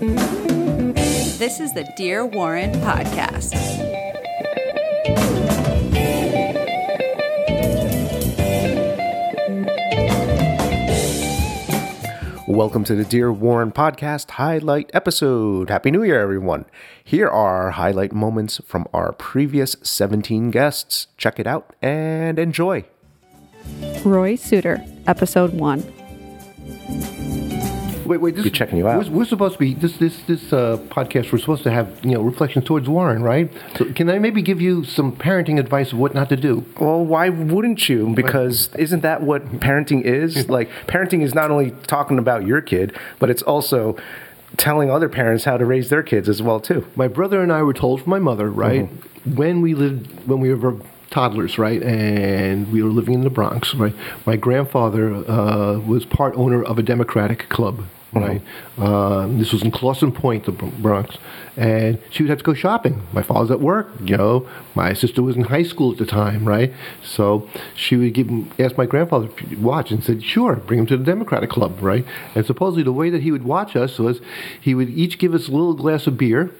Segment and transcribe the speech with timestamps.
[0.00, 3.52] This is the Dear Warren podcast.
[12.48, 15.68] Welcome to the Dear Warren Podcast highlight episode.
[15.68, 16.64] Happy New Year, everyone.
[17.04, 21.08] Here are our highlight moments from our previous 17 guests.
[21.18, 22.86] Check it out and enjoy.
[24.02, 25.99] Roy Suter, Episode 1.
[28.10, 28.34] Wait, wait.
[28.34, 29.04] This, Good checking you out.
[29.04, 31.30] We're, we're supposed to be this this this uh, podcast.
[31.30, 33.48] We're supposed to have you know reflections towards Warren, right?
[33.76, 36.66] So can I maybe give you some parenting advice of what not to do?
[36.80, 38.12] Well, why wouldn't you?
[38.12, 40.48] Because isn't that what parenting is?
[40.48, 43.96] like, parenting is not only talking about your kid, but it's also
[44.56, 46.88] telling other parents how to raise their kids as well, too.
[46.96, 48.88] My brother and I were told from my mother, right,
[49.24, 50.78] when we lived when we were
[51.10, 53.94] toddlers, right, and we were living in the Bronx, right.
[54.26, 57.84] My grandfather uh, was part owner of a Democratic club.
[58.12, 58.42] Right,
[58.76, 61.16] um, this was in Clason Point, the Bronx,
[61.56, 63.02] and she would have to go shopping.
[63.12, 64.48] My father's at work, you know.
[64.74, 66.72] My sister was in high school at the time, right?
[67.04, 70.96] So she would give ask my grandfather to watch, and said, "Sure, bring him to
[70.96, 74.20] the Democratic Club, right?" And supposedly the way that he would watch us was
[74.60, 76.50] he would each give us a little glass of beer.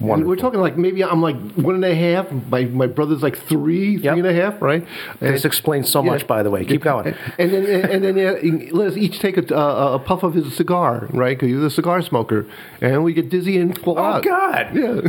[0.00, 0.28] And Wonderful.
[0.30, 2.28] we're talking like maybe I'm like one and a half.
[2.50, 4.00] My my brother's like three, Yep.
[4.14, 4.84] three and a half, right?
[5.20, 6.64] This explains so much, by the way.
[6.64, 7.14] Keep going.
[7.38, 10.52] and then and then yeah, let us each take a, a, a puff of his
[10.56, 11.36] cigar, right?
[11.36, 12.44] Because he was a cigar smoker,
[12.80, 14.24] and we get dizzy and fall Oh, out.
[14.24, 14.74] God.
[14.74, 15.00] Yeah.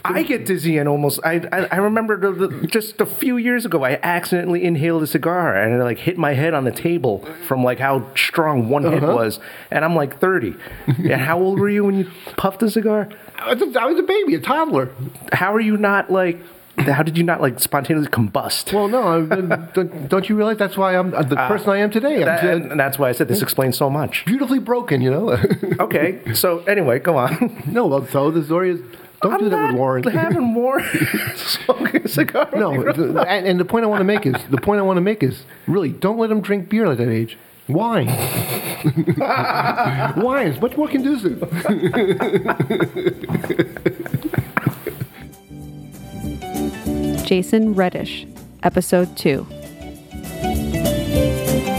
[0.04, 1.20] I get dizzy and almost.
[1.24, 5.06] I I, I remember the, the, just a few years ago, I accidentally inhaled a
[5.06, 8.82] cigar and it like hit my head on the table from like how strong one
[8.82, 9.14] hit Uh-huh.
[9.14, 9.38] was.
[9.70, 10.54] And I'm like 30.
[10.88, 13.08] and how old were you when you puffed a cigar?
[13.38, 14.90] I was, a, I was a baby, a toddler.
[15.32, 16.38] How are you not like?
[16.78, 18.70] How did you not like spontaneously combust?
[18.74, 21.90] Well, no, I, don't, don't you realize that's why I'm uh, the person I am
[21.90, 22.16] today?
[22.16, 24.24] I'm That- and that's why I said this explains so much.
[24.26, 25.38] beautifully broken, you know.
[25.80, 27.62] Okay, so anyway, go on.
[27.66, 28.80] no, well, so the story is
[29.22, 30.02] don't I'm do that not with Warren.
[30.04, 30.82] Having more
[31.36, 32.48] smoking a cigar.
[32.54, 35.02] No, and, and the point I want to make is the point I want to
[35.02, 37.38] make is really don't let them drink beer at that age.
[37.68, 38.06] Wine,
[40.16, 41.40] wine is much more conducive.
[47.26, 48.26] Jason Reddish,
[48.62, 49.46] Episode 2.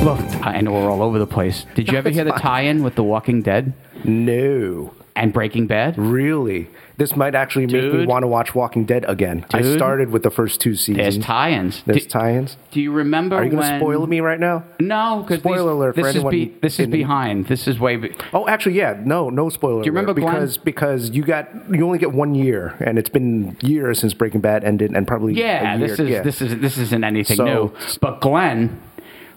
[0.03, 1.65] Look, I know we're all over the place.
[1.75, 4.93] Did you ever hear the tie-in with The Walking Dead No.
[5.17, 5.97] And Breaking Bad?
[5.97, 6.69] Really?
[6.97, 9.45] This might actually make me want to watch Walking Dead again.
[9.53, 10.97] I started with the first two seasons.
[10.97, 11.83] There's tie-ins.
[11.85, 12.57] There's do, tie-ins.
[12.71, 14.63] do you remember Are you going to spoil me right now?
[14.79, 17.47] No, because Spoiler alert for this is anyone be, this is the- behind.
[17.47, 17.97] This is way.
[17.97, 18.99] Be, Oh, actually, yeah.
[19.03, 19.83] No, no spoiler.
[19.83, 20.33] Do you remember alert, Glenn?
[20.35, 24.41] because because you got you only get one year, and it's been years since Breaking
[24.41, 26.21] Bad ended, and probably yeah, a year, this is yeah.
[26.23, 27.73] this is this isn't anything So- new.
[28.01, 28.81] But Glenn,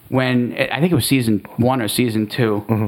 [0.09, 2.87] when I think it was season one or season 2 mm-hmm.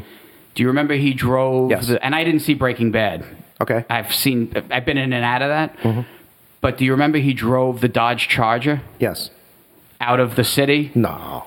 [0.55, 1.71] Do you remember he drove?
[1.71, 1.71] Mm-hmm.
[1.71, 1.87] Yes.
[1.89, 3.25] The, and I didn't see Breaking Bad.
[3.61, 3.85] Okay.
[3.89, 4.53] I've seen.
[4.71, 6.05] I've been in and out of that.
[6.61, 9.31] But do you remember he drove the Dodge Charger yes.
[10.01, 10.93] out of the city?
[10.95, 11.45] No.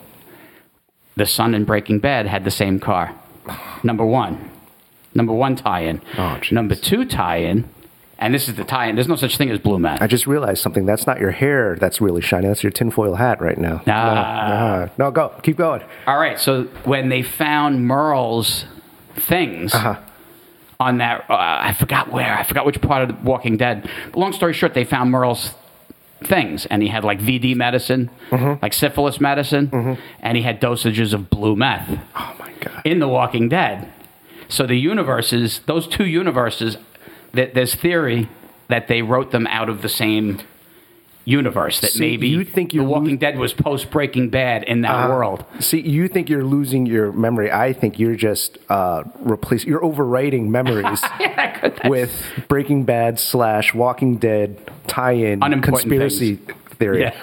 [1.16, 3.16] the son in Breaking Bad had the same car.
[3.84, 4.52] Number one.
[5.14, 6.02] Number one tie-in.
[6.18, 6.40] Oh.
[6.52, 7.70] Number two tie-in,
[8.20, 8.96] and this is the tie-in.
[8.96, 10.02] There's no such thing as blue meth.
[10.02, 10.86] I just realized something.
[10.86, 12.48] That's not your hair that's really shiny.
[12.48, 13.82] That's your tinfoil hat right now.
[13.86, 14.10] Nah.
[14.10, 15.30] No, no, no, go.
[15.42, 15.84] Keep going.
[16.06, 16.38] All right.
[16.38, 18.66] So when they found Merle's
[19.16, 19.96] things Uh-huh.
[20.80, 22.38] on that, uh, I forgot where.
[22.38, 23.90] I forgot which part of the Walking Dead.
[24.12, 25.54] But long story short, they found Merle's
[26.24, 28.62] things, and he had like VD medicine, Mm-hmm.
[28.62, 31.88] like syphilis medicine, and he had dosages of blue meth.
[32.16, 32.82] Oh, my God.
[32.84, 33.88] in The Walking Dead.
[34.48, 36.78] So the universes, those two universes,
[37.34, 38.28] th- there's theory
[38.68, 40.40] that they wrote them out of the same
[41.26, 41.82] universe.
[41.82, 44.92] That See, maybe you think The Walking lo- Dead was post Breaking Bad in that
[44.92, 45.44] Uh, world.
[45.60, 47.52] See, you think you're losing your memory.
[47.52, 49.66] I think you're just uh, replace.
[49.66, 51.04] You're overwriting memories
[51.86, 52.12] with
[52.48, 56.36] Breaking Bad slash Walking Dead tie-in conspiracy
[56.78, 57.02] theory.
[57.02, 57.16] Yeah.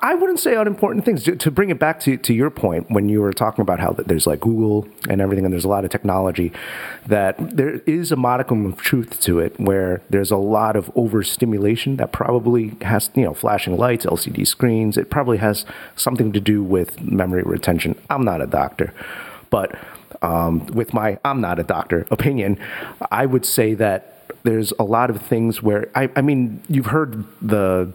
[0.00, 1.24] I wouldn't say unimportant things.
[1.24, 4.26] To, bring it back to, to your point, when you were talking about how there's
[4.26, 6.52] like Google and everything, and there's a lot of technology,
[7.06, 11.96] that there is a modicum of truth to it, where there's a lot of overstimulation
[11.96, 14.96] that probably has, you know, flashing lights, LCD screens.
[14.96, 15.64] It probably has
[15.96, 17.96] something to do with memory retention.
[18.08, 18.94] I'm not a doctor,
[19.50, 19.76] but
[20.22, 22.58] um, with my I'm not a doctor opinion,
[23.10, 24.12] I would say that
[24.44, 27.92] there's a lot of things where I, I mean, you've heard the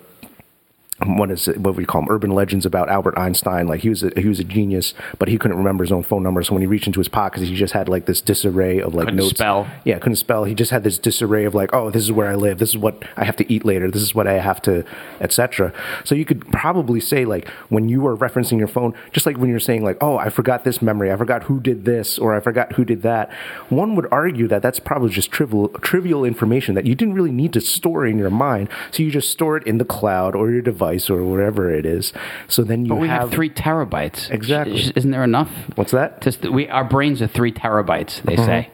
[1.01, 3.67] Um, what is it, what we call them urban legends about Albert Einstein.
[3.67, 6.23] Like he was a, he was a genius, but he couldn't remember his own phone
[6.23, 6.43] number.
[6.43, 9.05] So when he reached into his pockets, he just had like this disarray of like
[9.05, 9.31] Couldn't notes.
[9.31, 9.67] spell.
[9.83, 10.43] Yeah, couldn't spell.
[10.43, 12.59] He just had this disarray of like, oh, this is where I live.
[12.59, 13.89] This is what I have to eat later.
[13.89, 14.85] This is what I have to,
[15.19, 15.73] etc.
[16.03, 19.49] So you could probably say like when you were referencing your phone, just like when
[19.49, 21.11] you're saying like, oh, I forgot this memory.
[21.11, 23.31] I forgot who did this, or I forgot who did that.
[23.69, 27.53] One would argue that that's probably just trivial trivial information that you didn't really need
[27.53, 28.69] to store in your mind.
[28.91, 32.13] So you just store it in the cloud or your device or whatever it is.
[32.47, 34.29] So then you But we have, have three terabytes.
[34.29, 34.91] Exactly.
[34.95, 35.49] Isn't there enough?
[35.75, 36.21] What's that?
[36.21, 38.21] Just we our brains are three terabytes.
[38.23, 38.45] They mm-hmm.
[38.45, 38.69] say.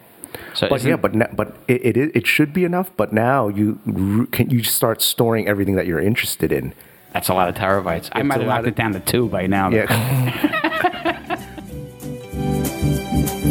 [0.53, 2.91] So But yeah, but na- but it, it is- it should be enough.
[2.97, 6.73] But now you can you start storing everything that you're interested in.
[7.13, 8.09] that's a lot of terabytes.
[8.11, 9.69] I might have lot knocked of- it down to two by now.
[9.69, 11.43] Yeah.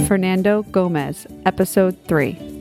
[0.06, 2.56] Fernando Gomez, Episode 3.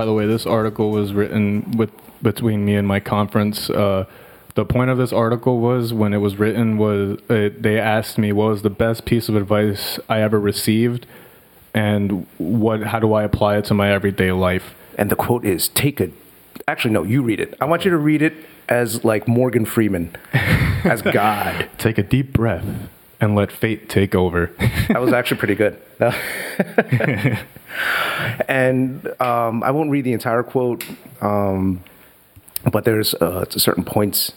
[0.00, 1.90] By the way, this article was written with
[2.22, 3.68] between me and my conference.
[3.68, 4.06] Uh,
[4.54, 8.32] the point of this article was when it was written was uh, they asked me
[8.32, 11.06] what was the best piece of advice I ever received,
[11.74, 14.74] and what how do I apply it to my everyday life.
[14.96, 16.08] and the quote is take a.
[16.66, 17.52] Actually, no, you read it.
[17.60, 18.32] I want you to read it
[18.70, 21.68] as like Morgan Freeman, as God.
[21.76, 22.64] Take a deep breath
[23.20, 24.50] and let fate take over.
[24.88, 25.80] That was actually pretty good.
[28.48, 30.84] and um, I won't read the entire quote,
[31.20, 31.84] um,
[32.70, 34.32] but there's uh, certain points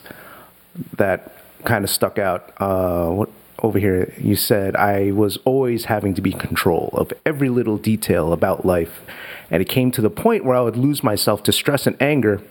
[0.98, 1.34] that
[1.64, 2.52] kind of stuck out.
[2.58, 3.30] Uh, what
[3.62, 4.14] over here?
[4.18, 8.66] You said I was always having to be in control of every little detail about
[8.66, 9.02] life,
[9.50, 12.42] and it came to the point where I would lose myself to stress and anger.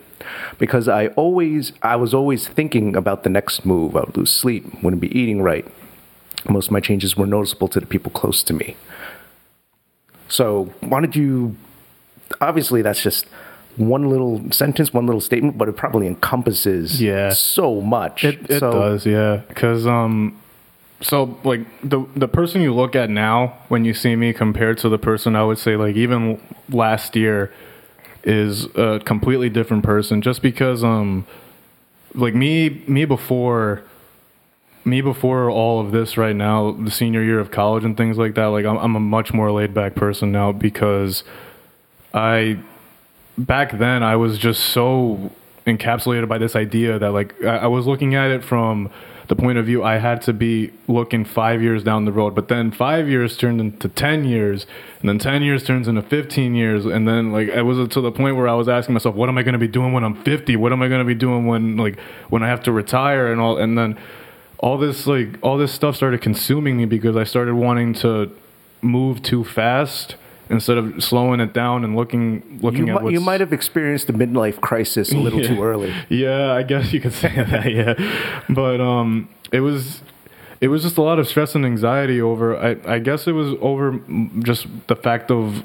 [0.56, 3.96] Because I always, I was always thinking about the next move.
[3.96, 5.66] I would lose sleep, wouldn't be eating right.
[6.48, 8.76] Most of my changes were noticeable to the people close to me.
[10.28, 11.56] So, why did you?
[12.40, 13.26] Obviously, that's just
[13.76, 17.30] one little sentence, one little statement, but it probably encompasses Yeah.
[17.30, 18.24] so much.
[18.24, 19.42] It, it so, does, yeah.
[19.48, 20.38] Because um,
[21.00, 24.88] so like the the person you look at now when you see me compared to
[24.88, 26.40] the person I would say like even
[26.70, 27.52] last year
[28.24, 30.22] is a completely different person.
[30.22, 31.26] Just because um,
[32.14, 33.82] like me me before
[34.84, 38.34] me before all of this right now, the senior year of college and things like
[38.34, 38.46] that.
[38.46, 41.24] Like I'm I'm a much more laid back person now because
[42.12, 42.58] I
[43.38, 45.30] back then I was just so
[45.66, 48.90] encapsulated by this idea that like I, I was looking at it from
[49.28, 52.48] the point of view I had to be looking five years down the road, but
[52.48, 54.66] then five years turned into ten years,
[55.00, 58.12] and then ten years turns into fifteen years, and then like it was to the
[58.12, 60.22] point where I was asking myself, what am I going to be doing when I'm
[60.24, 60.56] fifty?
[60.56, 61.98] What am I going to be doing when like
[62.28, 63.56] when I have to retire and all?
[63.56, 63.96] And then
[64.62, 68.30] all this like all this stuff started consuming me because I started wanting to
[68.80, 70.16] move too fast
[70.48, 74.06] instead of slowing it down and looking looking You, at what's you might have experienced
[74.06, 75.92] the midlife crisis a little too early.
[76.08, 77.70] yeah, I guess you could say that.
[77.72, 77.94] Yeah,
[78.48, 80.00] but um, it was
[80.60, 82.56] it was just a lot of stress and anxiety over.
[82.56, 84.00] I I guess it was over
[84.40, 85.64] just the fact of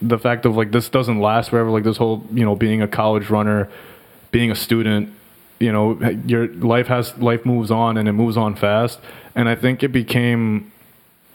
[0.00, 1.70] the fact of like this doesn't last forever.
[1.70, 3.68] Like this whole you know being a college runner,
[4.30, 5.12] being a student.
[5.58, 9.00] You know, your life has life moves on and it moves on fast.
[9.34, 10.70] And I think it became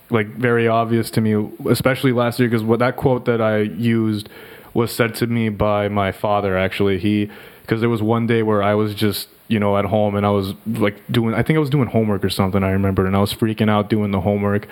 [0.09, 4.29] like very obvious to me, especially last year, because what that quote that I used
[4.73, 6.57] was said to me by my father.
[6.57, 7.29] Actually, he
[7.61, 10.29] because there was one day where I was just you know at home and I
[10.29, 12.63] was like doing I think I was doing homework or something.
[12.63, 14.67] I remember, and I was freaking out doing the homework.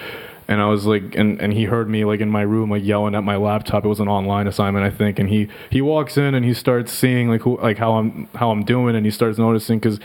[0.52, 3.16] And I was like, and, and he heard me like in my room, like yelling
[3.16, 3.86] at my laptop.
[3.86, 5.18] It was an online assignment, I think.
[5.18, 8.52] And he, he walks in and he starts seeing like who, like how I'm, how
[8.52, 8.98] I'm doing.
[8.98, 9.98] And he starts noticing because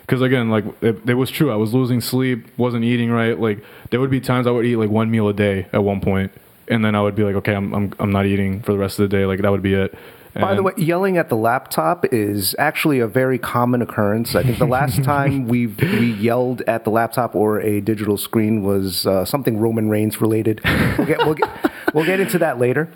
[0.00, 3.64] because again like it, it was true i was losing sleep wasn't eating right like
[3.88, 6.30] there would be times i would eat like one meal a day at one point
[6.68, 8.98] and then i would be like okay i'm, I'm, I'm not eating for the rest
[8.98, 9.94] of the day like that would be it
[10.40, 14.34] By the way, yelling at the laptop is actually a very common occurrence.
[14.34, 18.62] I think the last time we we yelled at the laptop or a digital screen
[18.62, 20.60] was uh, something Roman Reigns related.
[20.98, 22.88] We'll get, we'll, get, we'll get into that later,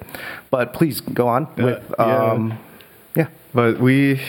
[0.51, 2.05] but please go on with yeah.
[2.33, 2.59] um,
[3.15, 3.29] yeah.
[3.55, 4.21] but we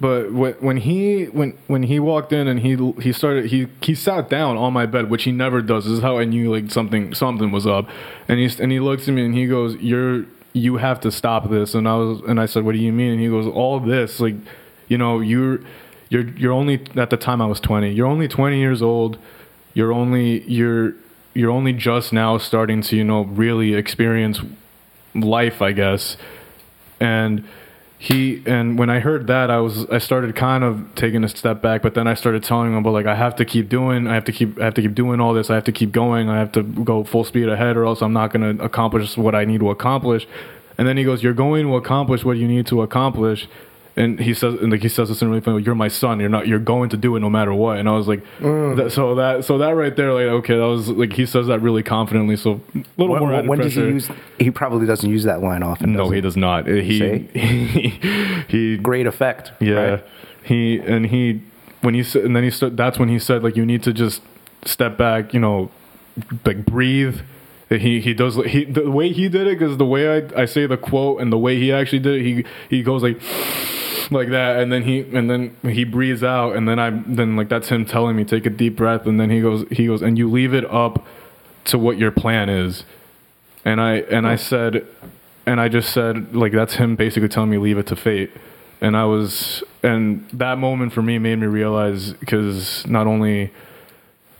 [0.00, 3.94] but wh- when he when when he walked in and he he started he he
[3.94, 6.70] sat down on my bed which he never does this is how i knew like
[6.70, 7.88] something something was up
[8.28, 10.24] and he and he looks at me and he goes you're
[10.58, 11.74] you have to stop this.
[11.74, 13.12] And i was and i said what do you mean?
[13.12, 14.36] And he goes all this like
[14.88, 15.60] you know you're
[16.08, 19.18] you're you're only at the time i was 20 you're only 20 years old.
[19.74, 20.94] You're only you're
[21.34, 24.40] you're only just now starting to you know really experience
[25.14, 26.16] life i guess.
[27.00, 27.44] And
[27.98, 31.60] he and when I heard that, I was I started kind of taking a step
[31.60, 34.14] back, but then I started telling him, but like I have to keep doing, I
[34.14, 36.28] have to keep, I have to keep doing all this, I have to keep going,
[36.28, 39.34] I have to go full speed ahead, or else I'm not going to accomplish what
[39.34, 40.28] I need to accomplish.
[40.78, 43.48] And then he goes, "You're going to accomplish what you need to accomplish."
[43.98, 45.62] And he says and like he says this in really funny.
[45.62, 46.20] You're my son.
[46.20, 46.46] You're not.
[46.46, 47.78] You're going to do it no matter what.
[47.78, 48.76] And I was like, Mm.
[48.76, 51.60] that, so that so that right there, like okay, that was like he says that
[51.60, 52.36] really confidently.
[52.36, 54.08] So a little When, more added when does he use?
[54.38, 55.92] He probably doesn't use that line often.
[55.92, 56.66] No, does he does not.
[56.66, 57.88] He he,
[58.48, 59.52] he Great effect.
[59.60, 59.74] yeah.
[59.74, 60.04] right?
[60.44, 61.42] He and he
[61.82, 63.92] when he said and then he said that's when he said like you need to
[63.92, 64.22] just
[64.64, 65.70] step back, you know,
[66.44, 67.20] like breathe.
[67.70, 70.64] He he does he the way he did it because the way I, I say
[70.66, 73.20] the quote and the way he actually did it he he goes like
[74.10, 77.48] like that and then he and then he breathes out and then I then like
[77.48, 80.16] that's him telling me take a deep breath and then he goes he goes and
[80.16, 81.04] you leave it up
[81.66, 82.84] to what your plan is.
[83.64, 84.86] And I and I said
[85.46, 88.30] and I just said like that's him basically telling me leave it to fate.
[88.80, 93.52] And I was and that moment for me made me realize because not only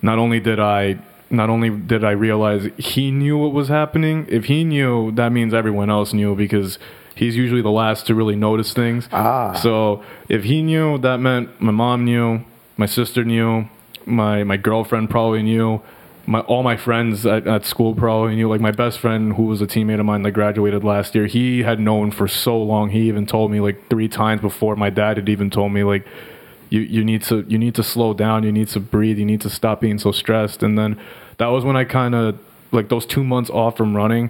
[0.03, 0.99] not only did I
[1.31, 5.53] not only did I realize he knew what was happening if he knew that means
[5.53, 6.79] everyone else knew because
[7.19, 9.53] he's usually the last to really notice things Ah.
[9.55, 12.41] so if he knew that meant my mom knew
[12.77, 13.69] my sister knew
[14.07, 15.81] my my girlfriend probably knew
[16.27, 19.61] my all my friends at, at school probably knew like my best friend who was
[19.63, 23.03] a teammate of mine that graduated last year he had known for so long he
[23.09, 26.05] even told me like three times before my dad had even told me like
[26.71, 29.41] you, you need to you need to slow down you need to breathe you need
[29.41, 30.99] to stop being so stressed and then
[31.39, 32.39] that was when i kind of
[32.73, 34.29] like those two months off from running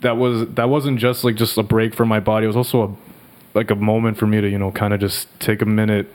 [0.00, 2.44] that was that wasn't just like just a break for my body.
[2.44, 2.96] It was also a
[3.54, 6.12] like a moment for me to you know kind of just take a minute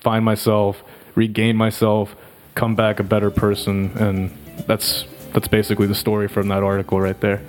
[0.00, 0.82] find myself
[1.16, 2.14] regain myself
[2.56, 3.90] come back a better person.
[3.98, 4.30] And
[4.66, 7.42] that's that's basically the story from that article right there.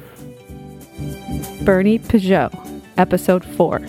[1.64, 3.82] Bernie Peugeot, episode 4.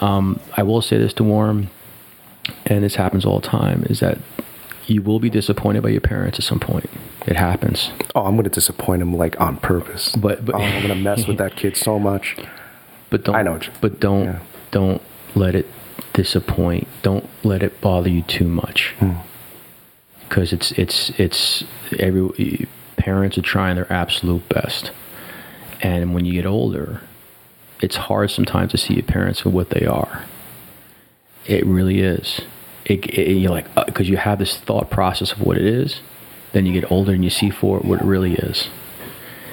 [0.00, 1.70] Um, I will say this to Warren,
[2.66, 4.18] and this happens all the time, is that
[4.86, 6.90] you will be disappointed by your parents at some point.
[7.26, 7.90] It happens.
[8.14, 10.14] Oh, I'm going to disappoint them like on purpose.
[10.14, 12.36] But- but- oh, I'm going to mess with that kid so much.
[13.10, 14.38] But don't I know but don't yeah.
[14.72, 15.00] don't
[15.36, 15.66] let it
[16.14, 16.88] disappoint.
[17.02, 18.92] Don't let it bother you too much.
[18.98, 19.12] Hmm.
[20.28, 21.62] Because it's it's it's
[22.00, 24.90] every parents are trying their absolute best.
[25.80, 27.02] And when you get older,
[27.80, 30.24] it's hard sometimes to see your parents for what they are.
[31.46, 32.40] It really is.
[32.84, 36.00] It, it, you're like uh, because you have this thought process of what it is,
[36.52, 38.68] then you get older and you see for it what it really is,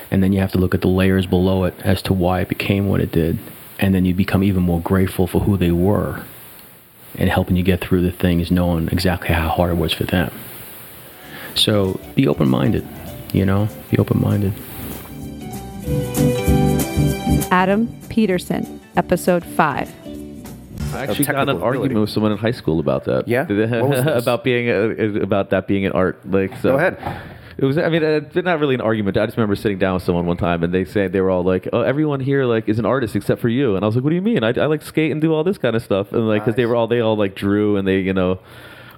[0.10, 2.50] and then you have to look at the layers below it as to why it
[2.50, 3.40] became what it did,
[3.80, 6.26] and then you become even more grateful for who they were,
[7.18, 10.32] and helping you get through the things, knowing exactly how hard it was for them.
[11.56, 12.88] So be open minded,
[13.34, 14.54] you know, be open minded.
[17.52, 20.01] Adam Peterson, episode 5.
[20.94, 23.28] I actually got an technical argument with someone in high school about that.
[23.28, 23.44] Yeah?
[23.82, 24.22] What was this?
[24.24, 26.20] about being uh, about that being an art.
[26.30, 26.98] Like, so Go ahead.
[27.58, 27.78] It was.
[27.78, 29.18] I mean, uh, it's not really an argument.
[29.18, 31.44] I just remember sitting down with someone one time, and they said they were all
[31.44, 34.04] like, "Oh, everyone here like is an artist except for you." And I was like,
[34.04, 34.44] "What do you mean?
[34.44, 36.66] I, I like skate and do all this kind of stuff." And like, because they
[36.66, 38.40] were all they all like drew and they you know.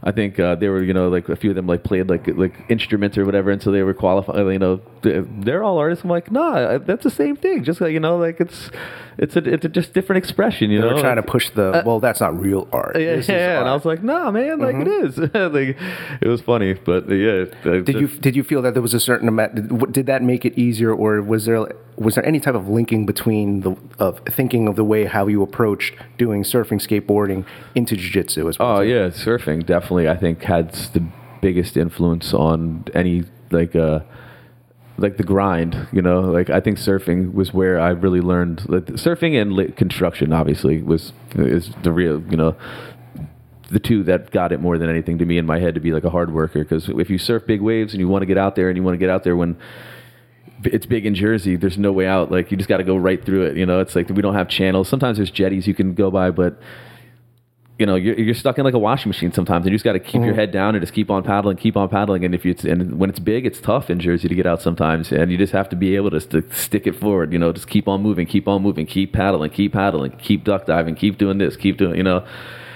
[0.06, 2.28] I think uh, they were, you know, like a few of them like played like
[2.28, 4.36] like instruments or whatever, and so they were qualified.
[4.36, 6.04] You know, they're all artists.
[6.04, 7.64] I'm like, nah, that's the same thing.
[7.64, 8.70] Just like you know, like it's
[9.18, 10.72] it's a it's a just different expression.
[10.72, 12.96] You They know, were trying to push the, well, that's not real art.
[12.96, 15.78] Uh, yeah, This is yeah, and I was like, "Nah, man, like it is." like
[16.22, 17.46] it was funny, but uh, yeah.
[17.64, 19.56] Did you did you feel that there was a certain amount?
[19.56, 21.68] Did, did that make it easier, or was there
[21.98, 25.44] was there any type of linking between the of thinking of the way how you
[25.44, 27.46] approached doing surfing, skateboarding
[27.76, 28.78] into jiu-jitsu as well?
[28.78, 30.10] Oh yeah, surfing definitely.
[30.10, 31.04] I think had the
[31.42, 34.00] biggest influence on any like uh
[34.98, 35.88] like the grind.
[35.92, 38.68] You know, like I think surfing was where I really learned.
[38.70, 42.22] Like surfing and lit construction, obviously, was is the real.
[42.30, 42.56] You know.
[43.70, 45.94] The two that got it more than anything to me in my head to be
[45.94, 48.38] like a hard worker because if you surf big waves and you want to get
[48.38, 49.58] out there and you want to get out there when
[50.66, 51.56] it's big in Jersey.
[51.56, 52.32] There's no way out.
[52.32, 53.58] Like you just got to go right through it.
[53.58, 54.88] You know, it's like we don't have channels.
[54.88, 56.60] Sometimes there's jetties you can go by, but
[57.84, 59.66] you know you're, you're stuck in like a washing machine sometimes.
[59.66, 60.40] And you just got to keep your mm-hmm.
[60.40, 62.24] head down and just keep on paddling, keep on paddling.
[62.24, 65.12] And if it's and when it's big, it's tough in Jersey to get out sometimes.
[65.12, 67.34] And you just have to be able to st- stick it forward.
[67.34, 70.66] You know, just keep on moving, keep on moving, keep paddling, keep paddling, keep duck
[70.66, 71.98] diving, keep doing this, keep doing.
[71.98, 72.26] You know.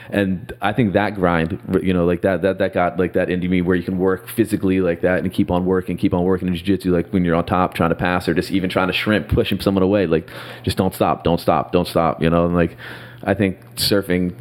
[0.10, 3.48] And I think that grind, you know, like that, that, that got like that into
[3.48, 6.50] me where you can work physically like that and keep on working, keep on working
[6.50, 6.94] in jiu-jitsu.
[6.94, 9.62] Like when you're on top trying to pass or just even trying to shrimp, pushing
[9.62, 10.30] someone away, like
[10.64, 12.46] just don't stop, don't stop, don't stop, you know?
[12.46, 12.78] And like,
[13.24, 14.34] I think surfing,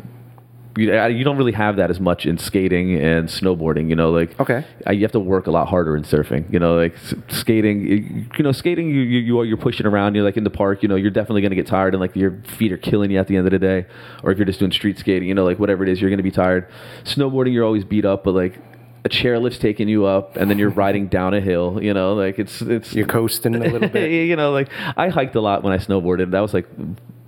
[0.76, 4.38] you, you don't really have that as much in skating and snowboarding, you know, like,
[4.38, 4.64] Okay.
[4.92, 8.26] you have to work a lot harder in surfing, you know, like s- skating, you,
[8.36, 10.82] you know, skating, you, you, you are, you're pushing around, you're like in the park,
[10.82, 13.18] you know, you're definitely going to get tired and like your feet are killing you
[13.18, 13.86] at the end of the day.
[14.22, 16.18] Or if you're just doing street skating, you know, like whatever it is, you're going
[16.18, 16.68] to be tired.
[17.04, 18.58] Snowboarding, you're always beat up, but like
[19.04, 22.38] a chairlift's taking you up and then you're riding down a hill, you know, like
[22.38, 24.10] it's, it's, You're coasting a little bit.
[24.10, 26.32] you know, like I hiked a lot when I snowboarded.
[26.32, 26.66] That was like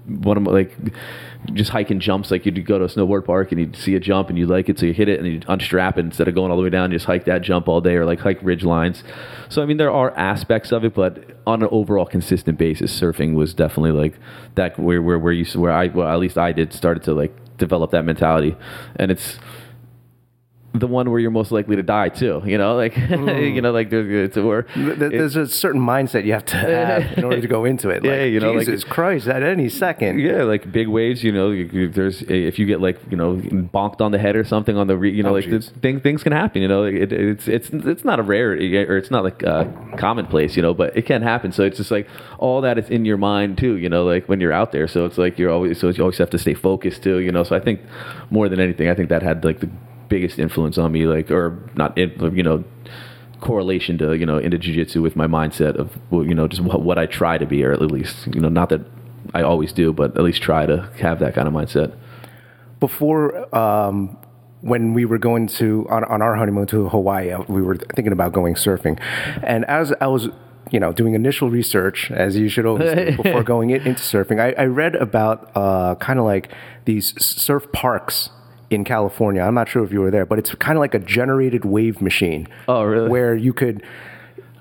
[0.06, 0.74] one of my like
[1.52, 2.30] just hiking jumps.
[2.30, 4.68] Like you'd go to a snowboard park and you'd see a jump and you like
[4.68, 6.70] it, so you hit it and you unstrap it instead of going all the way
[6.70, 6.90] down.
[6.90, 9.02] You just hike that jump all day, or like hike ridge lines.
[9.48, 13.34] So I mean, there are aspects of it, but on an overall consistent basis, surfing
[13.34, 14.14] was definitely like
[14.56, 17.34] that where where where you where I well at least I did started to like
[17.56, 18.56] develop that mentality,
[18.96, 19.38] and it's
[20.78, 22.42] the one where you're most likely to die too.
[22.44, 26.44] You know, like you know, like there's it's th- There's a certain mindset you have
[26.46, 28.02] to have in order to go into it.
[28.02, 30.18] Like, Yeah, you know, like- Jesus Christ, at any second.
[30.20, 31.22] Yeah, like big waves.
[31.24, 33.36] You know, you, there's if you get like you know
[33.74, 35.70] bonked on the head or something on the re, you know Oh, like jeez.
[35.80, 36.62] thing, things can happen.
[36.62, 39.64] You know, it, it's it's it's not a rarity or it's not like uh,
[39.96, 40.56] commonplace.
[40.56, 41.52] You know, but it can happen.
[41.52, 42.08] So it's just like
[42.38, 43.76] all that is in your mind too.
[43.76, 44.86] You know, like when you're out there.
[44.88, 47.18] So it's like you're always so you always have to stay focused too.
[47.18, 47.80] You know, so I think
[48.30, 49.68] more than anything, I think that had like the
[50.08, 51.06] biggest influence on me.
[51.06, 52.64] Like or not, you know.
[53.40, 56.82] correlation to you know into jiu-jitsu with my mindset of well, you know just what,
[56.82, 58.80] what I try to be or at least you know not that
[59.32, 61.96] I always do but at least try to have that kind of mindset
[62.80, 64.16] before um,
[64.60, 68.12] when we were going to on, on our honeymoon to Hawaii, uh, we were thinking
[68.12, 68.98] about going surfing,
[69.42, 70.28] and as I was
[70.70, 74.40] you know doing initial research as you should always do before going in, into surfing,
[74.40, 76.50] I, I read about uh, kind of like
[76.84, 78.30] these surf parks.
[78.70, 80.98] In California, I'm not sure if you were there, but it's kind of like a
[80.98, 82.46] generated wave machine.
[82.68, 83.08] Oh, really?
[83.08, 83.82] Where you could,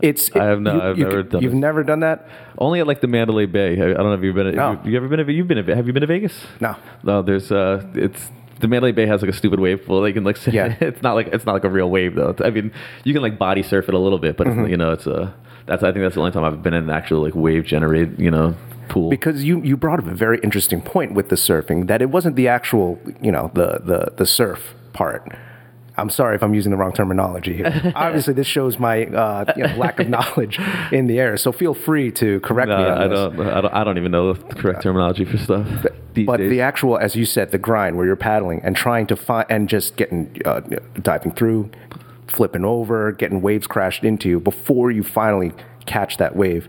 [0.01, 0.33] it's.
[0.33, 2.25] I have no- I've never could- done You've never done that?
[2.57, 4.79] only at like the Mandalay Bay I don't know if you've been No.
[4.85, 6.75] you, you ever been to, you've been have you been to Vegas No.
[7.03, 10.01] no there's uh it's the Mandalay Bay has like a stupid wave pool.
[10.01, 10.75] They can like, Yeah.
[10.79, 12.35] it's not like it's not like a real wave though.
[12.43, 12.71] I mean,
[13.03, 14.61] you can like body surf it a little bit, but Mm-hmm.
[14.61, 15.33] it's, you know, it's a
[15.65, 18.19] that's I think that's the only time I've been in an actual like wave generated
[18.19, 18.55] you know
[18.87, 19.09] pool.
[19.09, 22.35] because you you brought up a very interesting point with the surfing that it wasn't
[22.37, 25.27] the actual you know the the the surf part.
[25.97, 27.91] I'm sorry if I'm using the wrong terminology here.
[27.95, 30.59] Obviously, this shows my uh, you know, lack of knowledge
[30.91, 31.37] in the area.
[31.37, 33.19] So feel free to correct No, me on I this.
[33.19, 33.73] don't, I don't.
[33.73, 35.67] I don't even know the correct terminology for stuff.
[36.15, 36.49] But days.
[36.49, 39.67] the actual, as you said, the grind where you're paddling and trying to find and
[39.69, 40.61] just getting uh,
[41.01, 41.69] diving through,
[42.27, 45.51] flipping over, getting waves crashed into you before you finally
[45.85, 46.67] catch that wave.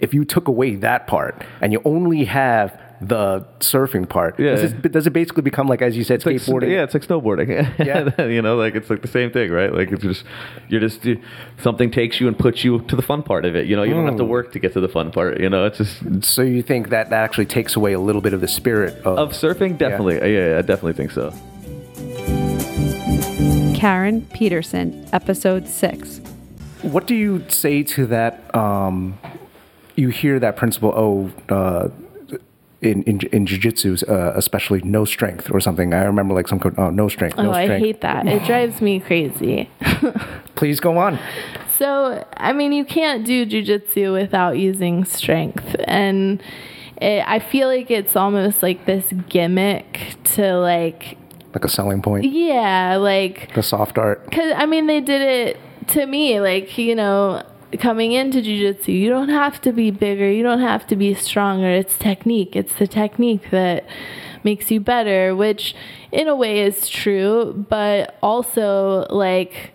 [0.00, 4.56] If you took away that part and you only have the surfing part, Yeah.
[4.56, 6.70] does, it, does it basically become like, as you said, It's like, skateboarding?
[6.70, 7.48] yeah, it's like snowboarding.
[7.86, 8.26] Yeah.
[8.26, 9.72] you know, like it's like the same thing, right?
[9.72, 10.24] Like it's just
[10.68, 11.20] you're just you,
[11.62, 13.66] something takes you and puts you to the fun part of it.
[13.66, 14.30] You know, you don't have to Hmm.
[14.30, 15.38] work to get to the fun part.
[15.40, 18.32] You know, it's just So you think that that actually takes away a little bit
[18.34, 19.78] of the spirit of, of surfing.
[19.78, 21.32] Definitely, yeah, yeah, I definitely think so.
[23.76, 26.18] Karen Peterson, episode six.
[26.82, 28.52] What do you say to that?
[28.54, 29.18] Um,
[29.94, 31.88] you hear that principle, oh, uh,
[32.80, 35.92] in in, in jiu-jitsu, uh, especially no strength or something.
[35.92, 38.26] I remember like some code, oh, no strength, no Oh, I hate that.
[38.26, 39.68] It drives me crazy.
[40.54, 41.18] Please go on.
[41.76, 45.76] So, I mean, you can't do jujitsu without using strength.
[45.84, 46.42] And
[47.00, 51.16] it, I feel like it's almost like this gimmick to, like,
[51.54, 54.24] Like a selling point, yeah, like, the soft art.
[54.28, 55.56] because, I mean, they did it
[55.88, 56.40] to me.
[56.40, 57.44] Like, you know,
[57.78, 61.68] coming into jujitsu, you don't have to be bigger, you don't have to be stronger.
[61.68, 62.56] It's technique.
[62.56, 63.86] It's the technique that
[64.44, 65.74] makes you better, which
[66.10, 69.72] in a way is true, but also, like,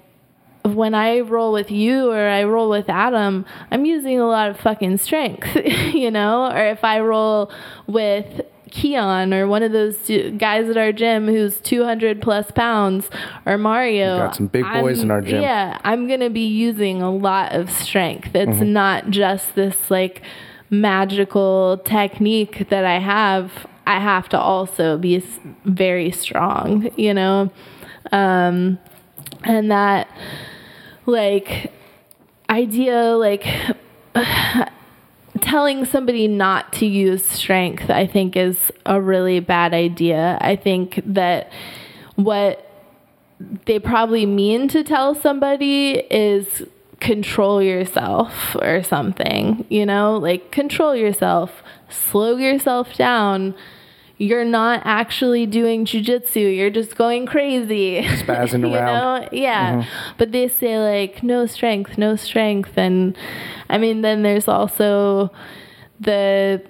[0.63, 4.59] when I roll with you or I roll with Adam, I'm using a lot of
[4.59, 5.55] fucking strength,
[5.93, 6.51] you know?
[6.51, 7.51] Or if I roll
[7.85, 8.41] with
[8.73, 9.95] Keon or one of those
[10.37, 13.07] guys at our gym who's 200 plus pounds
[13.45, 14.13] or Mario.
[14.13, 15.41] We got some big boys I'm- in our gym.
[15.43, 18.31] Yeah, I'm going to be using a lot of strength.
[18.33, 20.23] It's not just this like
[20.71, 23.67] magical technique that I have.
[23.85, 25.23] I have to also be
[25.65, 27.51] very strong, you know?
[28.11, 28.79] Um,
[29.43, 30.07] and that
[31.05, 31.71] like
[32.49, 33.45] idea like
[35.43, 40.37] telling somebody not to use strength i think is a really bad idea.
[40.41, 41.51] I think that
[42.15, 42.69] what
[43.65, 46.63] they probably mean to tell somebody is
[46.99, 50.17] control yourself or something you know?
[50.17, 53.55] Like control yourself slow yourself down
[54.17, 56.55] you're not actually doing jujitsu.
[56.55, 58.01] You're just going crazy.
[58.03, 59.21] Spazzing you around.
[59.21, 59.29] know?
[59.31, 59.85] Yeah.
[60.17, 62.77] But they say like no strength, no strength.
[62.77, 63.17] And
[63.69, 65.31] I mean, then there's also
[65.99, 66.63] the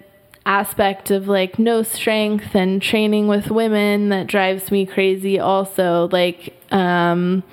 [0.46, 6.10] aspect of like no strength and training with women that drives me crazy also.
[6.12, 7.44] Like, um,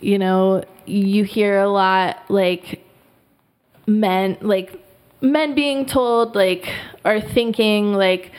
[0.00, 2.84] you know, you hear a lot like
[3.86, 4.80] men, like
[5.20, 6.68] men being told like,
[7.04, 8.32] or thinking like,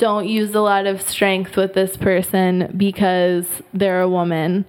[0.00, 4.64] don't use a lot of strength with this person because they're a woman.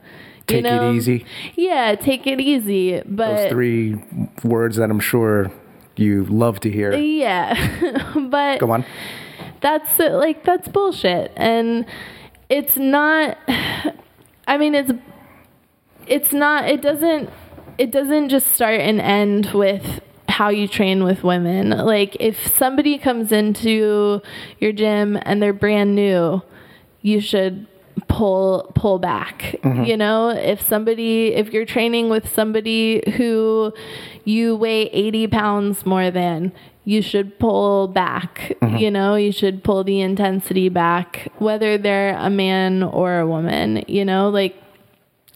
[0.50, 0.92] You Take know?
[0.92, 1.26] it easy.
[1.56, 3.02] Yeah, take it easy.
[3.06, 4.04] But Those three
[4.44, 5.50] words that I'm sure
[5.96, 6.94] you love to hear.
[6.94, 7.56] yeah,
[8.30, 8.86] but Go on.
[9.62, 11.86] that's like that's bullshit and
[12.50, 13.38] it's not
[14.48, 14.92] i mean it's
[16.08, 17.30] it's not it doesn't
[17.78, 21.70] it doesn't just start and end with how you train with women.
[21.70, 24.22] Like if somebody comes into
[24.60, 26.42] your gym and they're brand new
[27.02, 27.68] you should
[28.08, 29.56] pull pull back.
[29.64, 29.84] Mm-hmm.
[29.84, 33.74] You know if somebody if you're training with somebody who
[34.24, 36.52] you weigh 80 pounds more than
[36.84, 38.56] you should pull back.
[38.62, 38.78] Mm-hmm.
[38.78, 43.84] You know you should pull the intensity back whether they're a man or a woman
[43.88, 44.56] you know like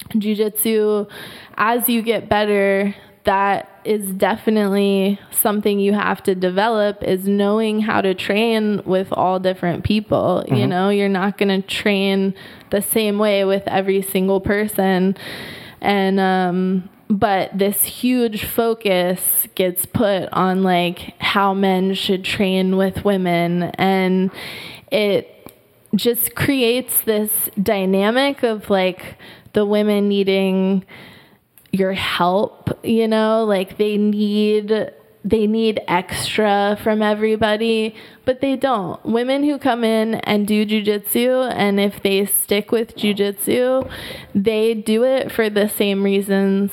[0.09, 1.09] jujitsu
[1.57, 8.01] as you get better that is definitely something you have to develop is knowing how
[8.01, 10.43] to train with all different people.
[10.47, 12.33] You know you're not going to train
[12.71, 15.15] the same way with every single person.
[15.81, 23.05] And um but this huge focus gets put on like how men should train with
[23.05, 23.63] women.
[23.75, 24.31] And
[24.91, 25.31] it
[25.95, 29.17] just creates this dynamic of like
[29.53, 30.83] the women needing
[31.79, 34.91] your help, you know, like they need
[35.23, 39.03] they need extra from everybody, but they don't.
[39.03, 43.89] Women who come in and do jujitsu, and if they stick with jujitsu,
[44.35, 46.71] they do it for the same reasons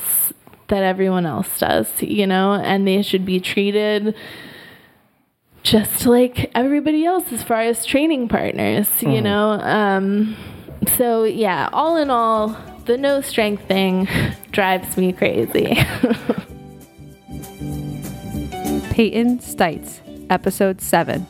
[0.69, 4.15] that everyone else does, you know, and they should be treated
[5.63, 9.53] just like everybody else as far as training partners, you know.
[9.61, 10.37] Um,
[10.97, 14.09] so yeah, all in all, the no strength thing
[14.53, 15.75] drives me crazy.
[18.93, 21.27] Peyton Stites, episode 7.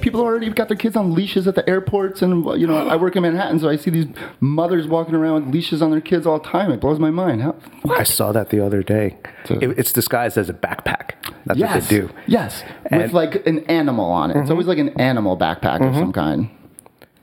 [0.00, 3.16] People already got their kids on leashes at the airports, and you know, I work
[3.16, 4.06] in Manhattan, so I see these
[4.40, 6.70] mothers walking around with leashes on their kids all the time.
[6.70, 7.42] It blows my mind.
[7.42, 7.54] How,
[7.90, 9.16] I saw that the other day.
[9.44, 11.12] So- It- it's disguised as a backpack.
[11.44, 12.10] That's yes, what they do.
[12.26, 13.16] yes, with And- Mm-hmm.
[13.16, 14.36] like an animal on it.
[14.38, 16.48] It's always like an animal backpack of some kind.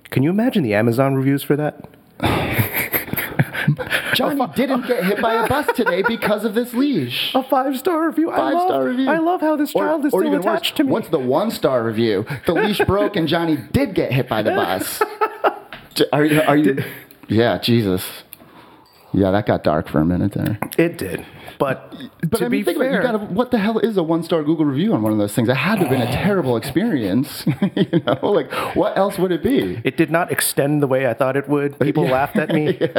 [0.09, 1.85] Can you imagine the Amazon reviews for that?
[4.13, 7.35] Johnny didn't get hit by a bus today because of this leash.
[7.35, 8.31] A five star review.
[8.31, 9.09] I Five love, star review.
[9.09, 10.91] I love how this child is still even attached worse, to me.
[10.91, 12.25] What's the one star review?
[12.45, 15.01] The leash broke and Johnny did get hit by the bus.
[16.13, 16.41] Are you?
[16.41, 16.83] Are you?
[17.27, 18.03] Yeah, Jesus.
[19.17, 20.59] Yeah, that got dark for a minute there.
[20.77, 21.25] It did,
[21.57, 21.91] but,
[22.29, 23.17] But to I mean, be think fair, about it.
[23.17, 25.49] You gotta, what the hell is a one-star Google review on one of those things?
[25.49, 27.43] It had to have been a terrible experience.
[27.75, 29.81] you know, like what else would it be?
[29.83, 31.79] it did not extend the way I thought it would.
[31.87, 32.79] People laughed at me.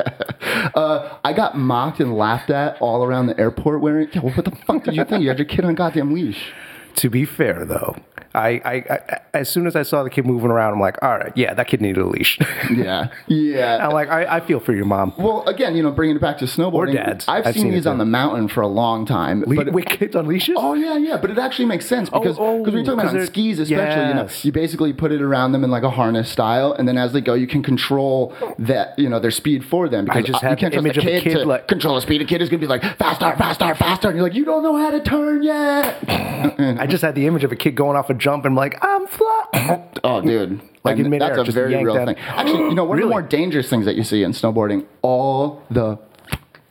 [0.74, 4.09] Uh, I got mocked and laughed at all around the airport wearing.
[4.12, 5.22] Yeah, well, what the fuck did you think?
[5.22, 6.52] You had your kid on goddamn leash.
[6.96, 7.96] To be fair, though,
[8.38, 11.16] I, I, I as soon as I saw the kid moving around, I'm like, all
[11.16, 12.38] right, yeah, that kid needed a leash.
[12.70, 13.87] Yeah, yeah.
[13.87, 15.12] I'm like, I, I feel for your mom.
[15.16, 16.90] Well, again, you know, bringing it back to snowboarding.
[16.90, 17.24] or dads.
[17.27, 19.42] I've, I've seen, seen these on the mountain for a long time.
[19.46, 20.55] Le- but with kids on leashes?
[20.59, 23.27] Oh yeah, yeah, but it actually makes sense because oh, because when you're talking about
[23.27, 24.44] skis, especially, you know, yes.
[24.44, 27.20] you basically put it around them in like a harness style, and then as they
[27.20, 30.05] go, you can control that you know their speed for them.
[30.05, 32.20] Because just uh, you can't the trust a kid, to like- control the speed.
[32.20, 34.77] A kid is gonna be like faster, faster, faster, and you're like, you don't know
[34.77, 36.05] how to turn yet.
[36.09, 39.06] I just had the image of a kid going off a jump and like, I'm
[39.06, 39.84] flying.
[40.04, 40.60] Oh, dude.
[40.84, 42.16] Like in midair, that's a very real thing.
[42.18, 45.64] Actually, you know, one of the more dangerous things that you see in snowboarding all
[45.70, 45.98] the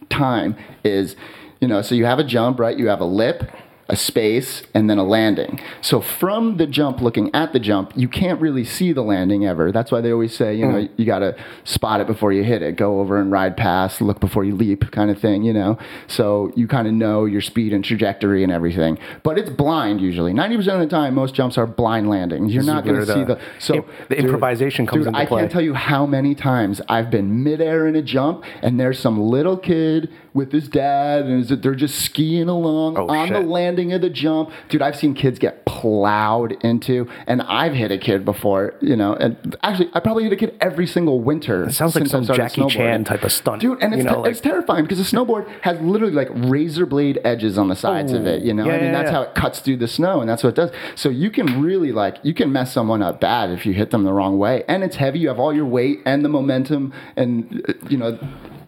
[0.09, 1.15] time is,
[1.59, 2.77] you know, so you have a jump, right?
[2.77, 3.51] You have a lip,
[3.89, 5.59] a space, and then a landing.
[5.81, 9.71] So from the jump, looking at the jump, you can't really see the landing ever.
[9.71, 10.89] That's why they always say, you know, mm.
[10.97, 12.75] you got to spot it before you hit it.
[12.75, 15.77] Go over and ride past, look before you leap, kind of thing, you know?
[16.07, 18.99] So you kind of know your speed and trajectory and everything.
[19.23, 20.33] But it's blind usually.
[20.33, 22.53] 90% of the time, most jumps are blind landings.
[22.53, 23.39] You're not going to see the-.
[23.59, 25.39] So im- the improvisation comes dude, into I play.
[25.39, 28.99] I can't tell you how many times I've been midair in a jump and there's
[28.99, 33.41] some little kid with his dad and is- they're just skiing along Oh, on the
[33.41, 34.51] landing of the jump.
[34.69, 39.13] Dude, I've seen kids get plowed into, and I've hit a kid before, you know.
[39.15, 41.63] And actually, I probably hit a kid every single winter.
[41.65, 43.61] It sounds like some Jackie Chan type of stunt.
[43.61, 46.85] Dude, and it's, you know, like, it's terrifying because the snowboard has literally like razor
[46.85, 48.43] blade edges on the sides of it.
[48.43, 49.17] You know, Yeah, I mean that's yeah.
[49.17, 50.71] how it cuts through the snow, and that's what it does.
[50.95, 54.03] So you can really like you can mess someone up bad if you hit them
[54.03, 55.19] the wrong way, and it's heavy.
[55.19, 58.17] You have all your weight and the momentum, and uh, you know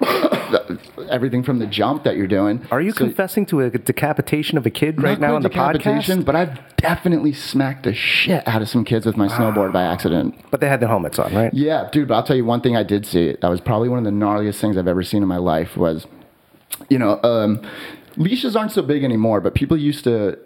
[1.09, 2.65] everything from the jump that you're doing.
[2.71, 6.21] Are you So- confessing to a decapitation of a kid right now on the decapitation,
[6.21, 6.25] podcast?
[6.25, 10.35] but I've definitely smacked the shit out of some kids with my snowboard by accident.
[10.51, 11.53] But they had their helmets on, right?
[11.53, 13.35] Yeah, dude, but I'll tell you one thing I did see.
[13.41, 16.05] That was probably one of the gnarliest things I've ever seen in my life was,
[16.89, 17.61] you know, um,
[18.17, 20.37] leashes aren't so big anymore, but people used to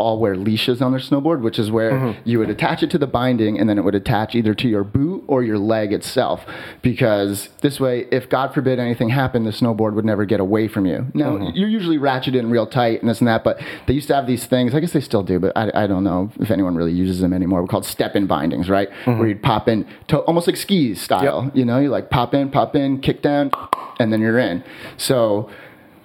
[0.00, 2.28] all wear leashes on their snowboard, which is where Mm-hmm.
[2.28, 4.84] you would attach it to the binding and then it would attach either to your
[4.84, 6.40] boot or your leg itself.
[6.82, 10.86] Because this way, if God forbid anything happened, the snowboard would never get away from
[10.86, 11.06] you.
[11.14, 11.56] Now, Mm-hmm.
[11.56, 14.26] you're usually ratcheted in real tight and this and that, but they used to have
[14.26, 14.74] these things.
[14.74, 17.32] I guess they still do, but I, I don't know if anyone really uses them
[17.32, 17.60] anymore.
[17.62, 18.88] We're called step in bindings, right?
[18.90, 19.18] Mm-hmm.
[19.18, 21.50] Where you'd pop in, to, almost like skis style.
[21.54, 23.50] You know, you like pop in, pop in, kick down,
[23.98, 24.64] and then you're in.
[24.96, 25.50] So,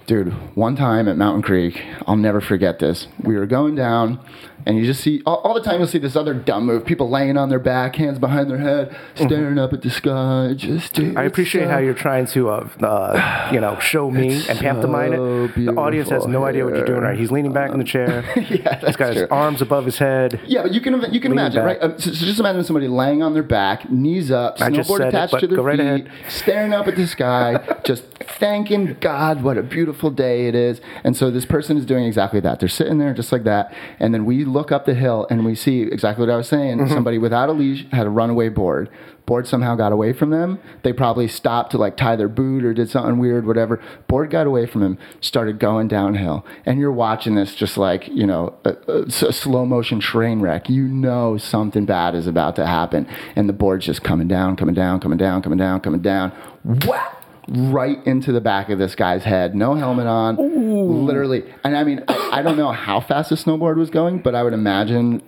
[0.08, 3.08] dude, one time at Mountain Creek, I'll never forget this.
[3.24, 4.20] We were going down,
[4.66, 7.10] and you just see all, all the time you'll see this other dumb move: people
[7.10, 10.54] laying on their back, hands behind their head, staring up at the sky.
[10.56, 11.18] Just, dude, Mm-hmm.
[11.20, 15.44] I appreciate how you're trying to, uh, uh, you know, show me and pantomime so
[15.46, 15.56] it.
[15.56, 17.02] The audience has no idea what you're doing.
[17.02, 17.18] Right?
[17.18, 18.24] He's leaning back in the chair.
[18.50, 20.40] yeah, that's He's got his arms above his head.
[20.46, 21.82] Yeah, but you can you can imagine, back.
[21.82, 21.92] right?
[21.92, 25.02] Um, so, so just imagine somebody laying on their back, knees up, I snowboard said
[25.02, 28.04] it, attached to their right feet, staring up at the sky, just
[28.40, 30.82] thanking God what a beautiful day it is.
[31.04, 32.60] And so this person is doing exactly that.
[32.60, 35.56] They're sitting there just like that, and then we look up the hill and we
[35.56, 36.78] see exactly what I was saying.
[36.78, 36.94] Mm-hmm.
[36.94, 38.90] Somebody without a leash had a runaway board.
[39.26, 40.60] Board somehow got away from them.
[40.84, 43.82] They probably stopped to like tie their boot or did something weird, whatever.
[44.08, 46.46] Board got away from him, started going downhill.
[46.64, 50.70] And you're watching this just like, you know, a, a, a slow motion train wreck.
[50.70, 53.08] You know something bad is about to happen.
[53.36, 56.32] And the board's just coming down, coming down, coming down, coming down, coming down.
[56.64, 57.15] Whap!
[57.48, 59.54] Right into the back of this guy's head.
[59.56, 60.36] No helmet on.
[61.06, 61.44] Literally.
[61.64, 64.42] And I mean, I, I don't know how fast the snowboard was going, but I
[64.44, 65.22] would imagine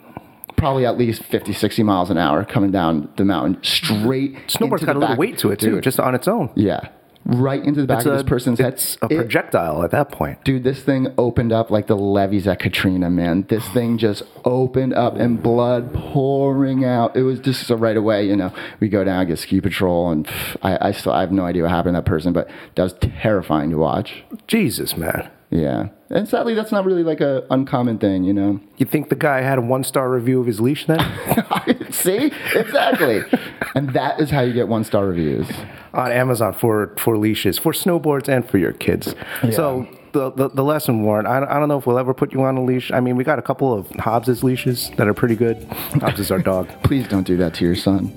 [0.55, 4.33] probably at least 50, 60 miles an hour coming down the mountain straight.
[4.47, 6.49] Snowboard's got a little weight to it too, Dude, just on its own.
[6.55, 6.89] yeah,
[7.27, 8.73] right into the back It's of a, this person's head.
[8.73, 10.43] it's a It- projectile at that point.
[10.43, 13.45] Dude, this thing opened up like the levees at Katrina, man.
[13.49, 17.15] This thing just opened up and blood pouring out.
[17.15, 20.09] It was just so right away, you know, we go down, I get ski patrol,
[20.09, 22.49] and pff, I, I still I have no idea what happened to that person, but
[22.75, 24.23] that was terrifying to watch.
[24.47, 25.29] Jesus, man.
[25.49, 28.59] Yeah, and sadly, that's not really like a uncommon thing, you know.
[28.75, 30.99] You think the guy had a one star review of his leash then?
[32.01, 33.21] See, exactly,
[33.75, 35.47] and that is how you get one star reviews.
[35.93, 39.15] on Amazon for for leashes, for snowboards, and for your kids.
[39.51, 41.25] So the, the the lesson, Warren.
[41.25, 42.91] I, don't- I don't know if we'll ever put you on a leash.
[42.91, 45.61] I mean, we got a couple of Hobbs's leashes that are pretty good.
[46.01, 46.67] Hobbs is our dog.
[46.83, 48.07] Please don't do that to your son.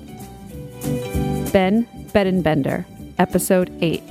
[1.51, 2.85] Ben Bedenbender,
[3.19, 4.01] Episode 8.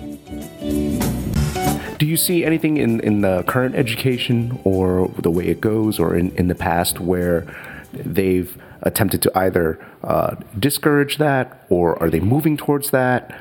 [1.99, 6.15] Do you see anything in, in the current education or the way it goes or
[6.17, 7.47] in, in the past where
[7.93, 13.39] they've attempted to either uh, discourage that or are they moving towards that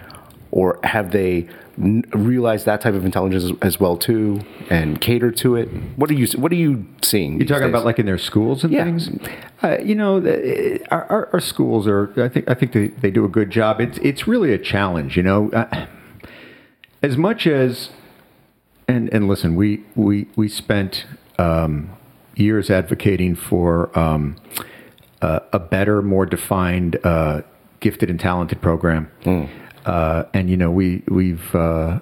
[0.51, 1.47] or have they
[1.77, 5.67] n- realized that type of intelligence as, as well too and cater to it?
[5.95, 7.37] What are you What are you seeing?
[7.37, 7.69] You're talking days?
[7.69, 8.83] about like in their schools and Yeah.
[8.85, 9.09] things.
[9.61, 12.11] Uh, you know, the, our, our, our schools are.
[12.21, 13.79] I think I think they, they do a good job.
[13.79, 15.15] It's it's really a challenge.
[15.17, 15.85] You know, uh,
[17.03, 17.89] as much as
[18.87, 21.05] and and listen, we we we spent
[21.37, 21.91] um,
[22.35, 24.37] years advocating for um,
[25.21, 27.41] uh, a better, more defined, uh,
[27.79, 29.11] gifted and talented program.
[29.85, 31.99] Uh, and you know, we we've uh,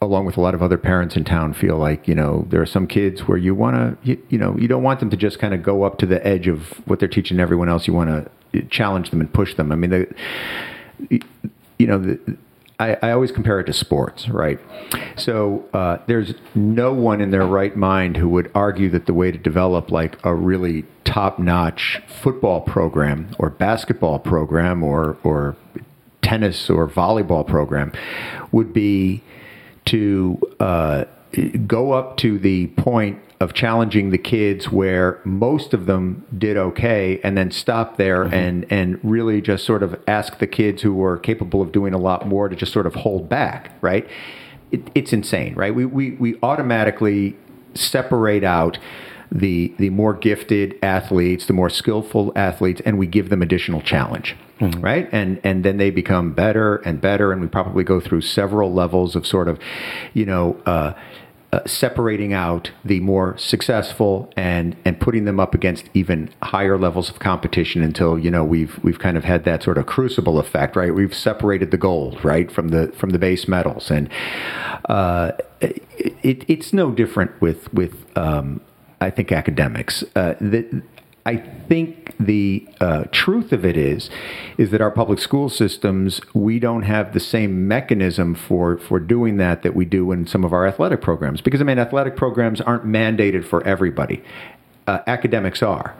[0.00, 2.66] along with a lot of other parents in town feel like you know there are
[2.66, 5.38] some kids where you want to you, you know you don't want them to just
[5.38, 7.86] kind of go up to the edge of what they're teaching everyone else.
[7.86, 9.72] You want to challenge them and push them.
[9.72, 11.20] I mean the
[11.78, 12.36] you know the,
[12.80, 14.60] I, I always compare it to sports, right?
[15.16, 19.32] So uh, there's no one in their right mind who would argue that the way
[19.32, 25.56] to develop like a really top-notch football program or basketball program or or
[26.22, 27.90] tennis or volleyball program
[28.52, 29.22] would be
[29.86, 31.04] to uh,
[31.66, 37.20] go up to the point of challenging the kids where most of them did okay
[37.22, 41.16] and then stop there and and really just sort of ask the kids who were
[41.16, 44.08] capable of doing a lot more to just sort of hold back right?
[44.70, 45.74] It, it's insane right?
[45.74, 47.36] We, we we automatically
[47.74, 48.78] separate out
[49.30, 54.34] the the more gifted athletes the more skillful athletes and we give them additional challenge
[54.78, 55.08] right?
[55.12, 59.14] And and then they become better and better and we probably go through several levels
[59.14, 59.60] of sort of
[60.12, 60.94] you know uh,
[61.52, 67.08] uh, separating out the more successful and and putting them up against even higher levels
[67.08, 70.76] of competition until you know we've we've kind of had that sort of crucible effect
[70.76, 70.94] right?
[70.94, 73.90] We've separated the gold right from the from the base metals.
[73.90, 74.08] And
[74.88, 78.60] uh, it, it's no different with with um,
[79.00, 80.04] I think academics.
[80.14, 80.82] Uh, the,
[81.28, 81.36] I
[81.68, 84.08] think the uh, truth of it is,
[84.56, 89.36] is that our public school systems we don't have the same mechanism for for doing
[89.36, 91.42] that that we do in some of our athletic programs.
[91.42, 94.24] Because I mean, athletic programs aren't mandated for everybody.
[94.86, 95.94] Uh, academics are,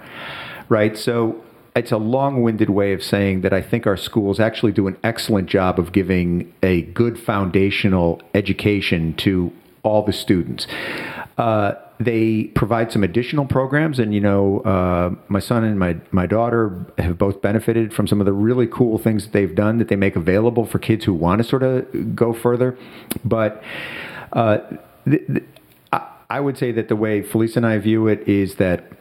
[0.71, 0.97] right?
[0.97, 1.45] So
[1.77, 5.51] it's a long-winded way of saying that I think our schools actually do an excellent
[5.51, 10.67] job of giving a good foundational education to all the students.
[11.37, 16.27] Uh, they provide some additional programs, and you know, uh, my son and my my
[16.27, 19.89] daughter have both benefited from some of the really cool things that they've done that
[19.89, 22.79] they make available for kids who want to sort of go further.
[23.25, 23.63] But
[24.33, 24.59] uh,
[25.05, 25.45] th- th-
[26.31, 28.93] I, would say that the way Felice and I view it is that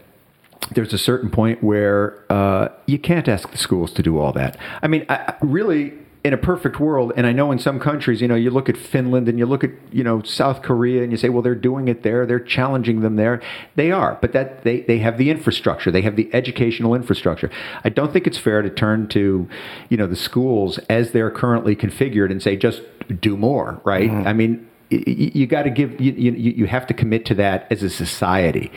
[0.71, 4.57] there's a certain point where uh, you can't ask the schools to do all that.
[4.81, 5.93] I mean, I- really,
[6.27, 8.75] in a perfect world, and I know in some countries, you know, you look at
[8.75, 11.87] Finland and you look at you know South Korea, and you say, well, they're doing
[11.87, 13.41] it there, they're challenging them there.
[13.75, 17.49] They are, but that they they have the infrastructure, they have the educational infrastructure.
[17.85, 19.47] I don't think it's fair to turn to,
[19.87, 22.81] you know, the schools as they're currently configured and say just
[23.21, 24.09] do more, right?
[24.27, 24.67] I mean.
[24.89, 28.71] You got to give you, you you have to commit to that as a society,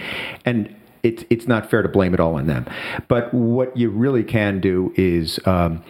[0.44, 2.66] and it's it's not fair to blame it all on them.
[3.06, 5.38] But what you really can do is.
[5.46, 5.84] Um,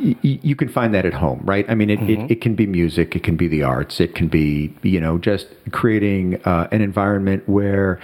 [0.00, 1.64] y- you can find that at home, right?
[1.68, 4.28] I mean, it, it, it can be music, it can be the arts, it can
[4.28, 8.00] be, you know, just creating uh, an environment where,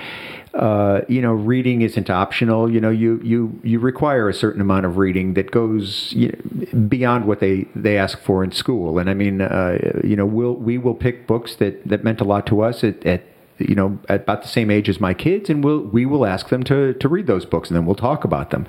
[0.54, 2.70] uh, you know, reading isn't optional.
[2.70, 6.88] You know, you, you, you require a certain amount of reading that goes you know,
[6.88, 8.98] beyond what they, they ask for in school.
[8.98, 12.24] And I mean, uh, you know, we'll, we will pick books that, that meant a
[12.24, 13.22] lot to us at, at
[13.58, 16.48] you know at about the same age as my kids and we'll we will ask
[16.48, 18.66] them to to read those books and then we'll talk about them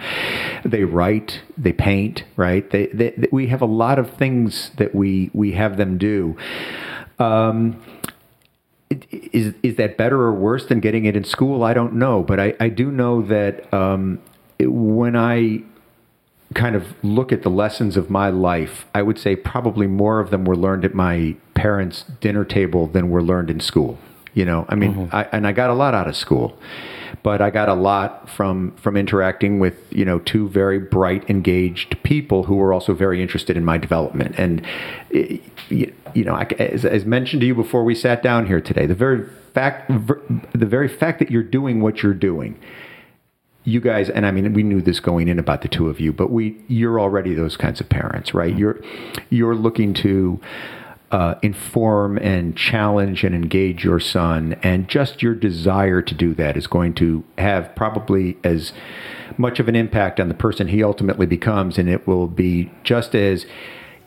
[0.65, 4.93] they write they paint right they, they, they- we have a lot of things that
[4.95, 6.35] we we have them do
[7.19, 7.81] um
[9.21, 11.63] is is that better or worse than getting it in school?
[11.63, 14.19] I don't know, but I, I do know that um,
[14.57, 15.61] it- when I
[16.55, 20.31] kind of look at the lessons of my life, I would say probably more of
[20.31, 23.99] them were learned at my parents' dinner table than were learned in school.
[24.33, 25.15] You know, I mean, mm-hmm.
[25.15, 26.57] I, and I got a lot out of school,
[27.23, 32.01] but I got a lot from from interacting with you know two very bright, engaged
[32.03, 34.35] people who were also very interested in my development.
[34.37, 34.65] And
[35.09, 38.85] you, you know, I, as, as mentioned to you before we sat down here today,
[38.85, 42.59] the very fact the very fact that you're doing what you're doing
[43.65, 46.13] you guys and i mean we knew this going in about the two of you
[46.13, 48.51] but we you're already those kinds of parents right?
[48.51, 48.59] Mm-hmm.
[48.59, 48.81] You're
[49.29, 50.39] you're looking to
[51.11, 56.55] uh, inform and challenge and engage your son and just your desire to do that
[56.55, 58.73] is going to have probably as
[59.37, 63.15] much of an impact on the person he ultimately becomes and it will be just
[63.15, 63.45] as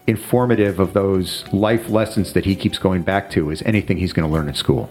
[0.07, 4.29] informative of those life lessons that he keeps going back to as anything he's going
[4.29, 4.89] to learn in school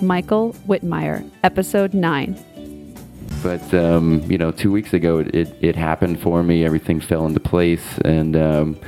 [0.00, 2.42] Michael Whitmire, episode 9.
[3.42, 6.64] But um, you know, two weeks ago, it, it, it happened for me.
[6.64, 8.78] Everything fell into place, and um,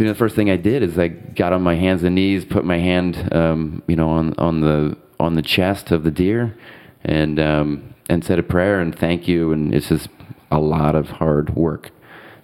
[0.00, 2.44] you know, the first thing I did is I got on my hands and knees,
[2.44, 6.56] put my hand, um, you know, on on the on the chest of the deer,
[7.04, 9.52] and um, and said a prayer and thank you.
[9.52, 10.08] And it's just
[10.50, 11.90] a lot of hard work,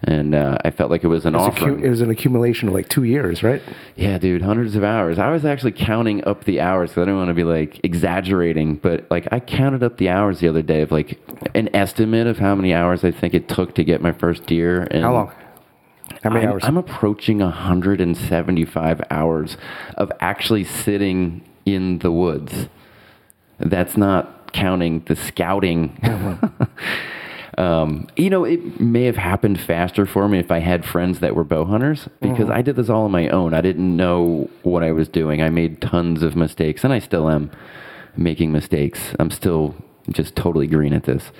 [0.03, 1.77] and uh, I felt like it was an It was, offering.
[1.79, 3.61] accu- it was an accumulation of like two years, right?
[3.95, 5.17] Yeah, dude, hundreds of hours.
[5.19, 8.75] I was actually counting up the hours because I didn't want to be like exaggerating,
[8.75, 11.19] but like I counted up the hours the other day of like
[11.55, 14.87] an estimate of how many hours I think it took to get my first deer.
[14.91, 15.31] And How long?
[16.27, 16.63] How many I'm, hours?
[16.65, 19.55] I'm approaching 175 hours
[19.95, 22.67] of actually sitting in the woods.
[23.59, 25.97] That's not counting the scouting.
[27.57, 31.35] Um, you know, it may have happened faster for me if I had friends that
[31.35, 32.53] were bow hunters because Mhm.
[32.53, 33.55] I did this all on my own.
[33.55, 35.41] I didn't know what I was doing.
[35.41, 37.49] I made tons of mistakes, and I still am
[38.15, 39.15] making mistakes.
[39.17, 39.73] I'm still
[40.11, 41.31] just totally green at this.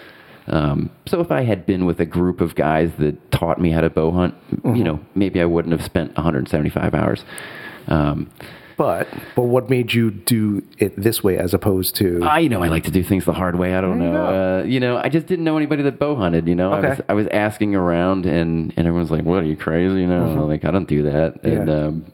[0.48, 3.82] Um, so if I had been with a group of guys that taught me how
[3.82, 4.34] to bow hunt,
[4.64, 7.24] you know, maybe I wouldn't have spent 175 hours.
[7.88, 8.30] Um,
[8.78, 12.22] but but what made you do it this way as opposed to?
[12.24, 13.74] I you know I like to do things the hard way.
[13.76, 14.60] I don't know.
[14.62, 16.48] Uh, you know, I just didn't know anybody that bow hunted.
[16.48, 19.56] You know, I was I was asking around, and and everyone's like, "What are you
[19.58, 20.48] crazy?" You know, Mhm.
[20.48, 21.44] like I don't do that.
[21.44, 21.74] And Yeah.
[21.88, 22.06] um,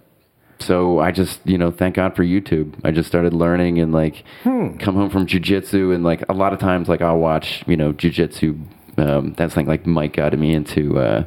[0.63, 2.73] so I just you know thank God for YouTube.
[2.83, 4.77] I just started learning and like Hmm.
[4.77, 7.93] come home from jujitsu, and like a lot of times like I'll watch you know
[7.93, 8.59] jujitsu.
[8.97, 10.99] Um, that's like like Mike got me into.
[10.99, 11.23] Uh,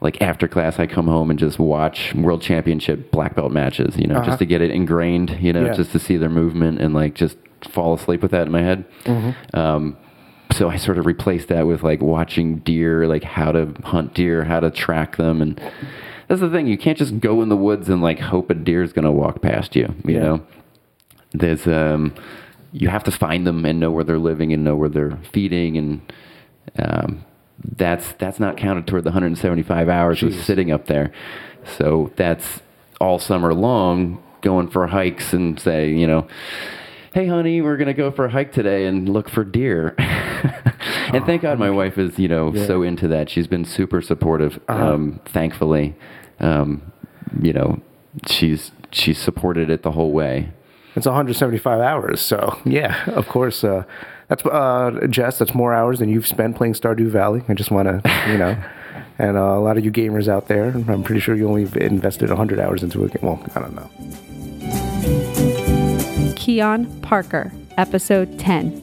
[0.00, 4.06] like after class, I come home and just watch world championship black belt matches, you
[4.06, 4.26] know, Uh-huh.
[4.26, 5.72] just to get it ingrained, you know, Yeah.
[5.72, 8.84] just to see their movement and like just fall asleep with that in my head.
[9.06, 9.34] Mhm.
[9.54, 9.96] Um,
[10.52, 14.44] so I sort of replaced that with like watching deer, like how to hunt deer,
[14.44, 15.40] how to track them.
[15.40, 15.58] And
[16.28, 16.66] that's the thing.
[16.66, 19.10] You can't just go in the woods and like hope a deer is going to
[19.12, 20.22] walk past you, you Yeah.
[20.22, 20.46] know?
[21.32, 22.14] There's, um,
[22.72, 25.76] you have to find them and know where they're living and know where they're feeding.
[25.76, 26.12] And,
[26.78, 27.24] um,
[27.76, 30.42] that's, that's not counted toward the 175 hours of Jeez.
[30.42, 31.12] sitting up there.
[31.76, 32.60] So that's
[33.00, 36.26] all summer long going for hikes and say, you know,
[37.14, 41.42] hey honey we're gonna go for a hike today and look for deer and thank
[41.42, 42.66] god my wife is you know Yeah.
[42.66, 44.94] so into that she's been super supportive Uh-huh.
[44.94, 45.94] um, thankfully
[46.40, 46.92] um,
[47.40, 47.80] you know
[48.26, 50.50] she's she's supported it the whole way
[50.96, 52.20] It's 175 hours.
[52.20, 53.64] So yeah, of course.
[53.64, 53.82] Uh,
[54.28, 55.38] that's uh, Jess.
[55.38, 57.42] That's more hours than you've spent playing Stardew Valley.
[57.48, 58.56] I just want to, you know,
[59.18, 60.68] and uh, a lot of you gamers out there.
[60.68, 63.22] I'm pretty sure you only invested 100 hours into a game.
[63.22, 63.90] Well, I don't know.
[66.48, 68.82] Keon Parker, episode 10.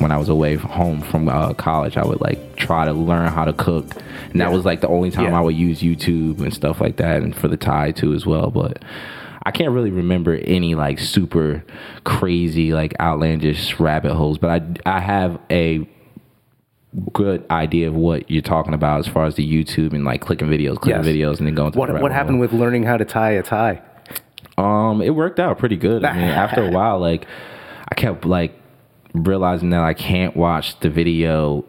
[0.00, 3.28] when I was away from home from uh, college, I would like try to learn
[3.28, 3.86] how to cook,
[4.32, 5.38] and that was like the only time Yeah.
[5.38, 8.50] I would use YouTube and stuff like that, and for the Thai too as well.
[8.50, 8.82] But
[9.44, 11.64] I can't really remember any like super
[12.02, 14.50] crazy like outlandish rabbit holes, but
[14.84, 15.88] I I have a
[17.12, 20.48] good idea of what you're talking about as far as the YouTube and like clicking
[20.48, 21.14] videos, clicking Yes.
[21.14, 21.70] videos, and then going.
[21.70, 22.40] To What the what happened hole.
[22.40, 23.80] with learning how to tie a tie?
[24.56, 26.04] Um, it worked out pretty good.
[26.04, 27.26] I mean, after a while, like
[27.90, 28.58] I kept like
[29.12, 31.64] realizing that I can't watch the video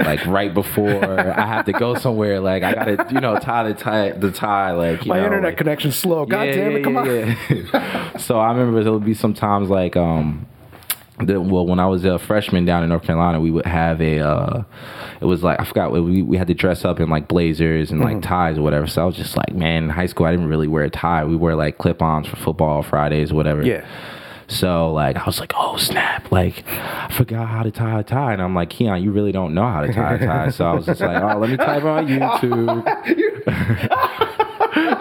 [0.00, 2.38] like right before I have to go somewhere.
[2.40, 4.70] Like I gotta, you know, tie the tie the tie.
[4.72, 6.24] Like you My know, internet like- connection's slow.
[6.24, 6.78] God Yeah, damn it!
[6.78, 7.06] yeah, Come on.
[7.06, 7.36] yeah,
[7.72, 8.16] yeah.
[8.16, 10.46] so I remember there would be some times like um
[11.24, 14.20] the, well when I was a freshman down in North Carolina we would have a
[14.20, 14.62] uh
[15.20, 18.00] it was like I forgot we we had to dress up in like blazers and
[18.00, 18.22] like Mhm.
[18.22, 18.86] ties or whatever.
[18.86, 21.24] So I was just like man in high school I didn't really wear a tie.
[21.24, 23.62] We wear like clip-ons for football Fridays or whatever.
[23.64, 23.84] Yeah.
[24.46, 28.32] so like I was like oh snap like I forgot how to tie a tie.
[28.32, 30.50] And I'm like Keon you really don't know how to tie a tie.
[30.50, 33.44] So I was just like oh let me type on YouTube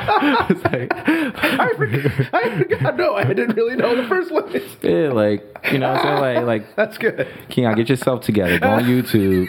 [0.10, 2.34] I forgot.
[2.34, 2.98] I forgot.
[2.98, 4.64] No, I didn't really know in the first place.
[4.82, 7.28] Yeah, like you know, what I'm saying like like that's good.
[7.50, 8.60] Keon, get yourself together.
[8.60, 9.48] Go on YouTube,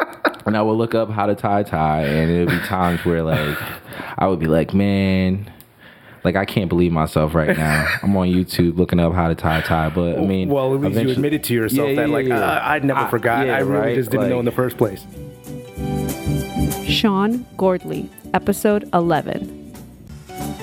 [0.46, 3.22] and I will look up how to tie a tie, and it'll be times where
[3.22, 3.56] like
[4.18, 5.52] I would be like, man.
[6.24, 7.86] Like I can't believe myself right now.
[8.02, 10.80] I'm on YouTube looking up how to tie a tie, but I mean, well, at
[10.80, 12.40] least you admitted to yourself Yeah, that, yeah, like, yeah.
[12.40, 13.46] uh, I'd never I- forgot.
[13.46, 13.94] yeah, I really right?
[13.94, 15.06] just didn't know in the first place.
[16.86, 19.67] Sean Gordley, episode 11.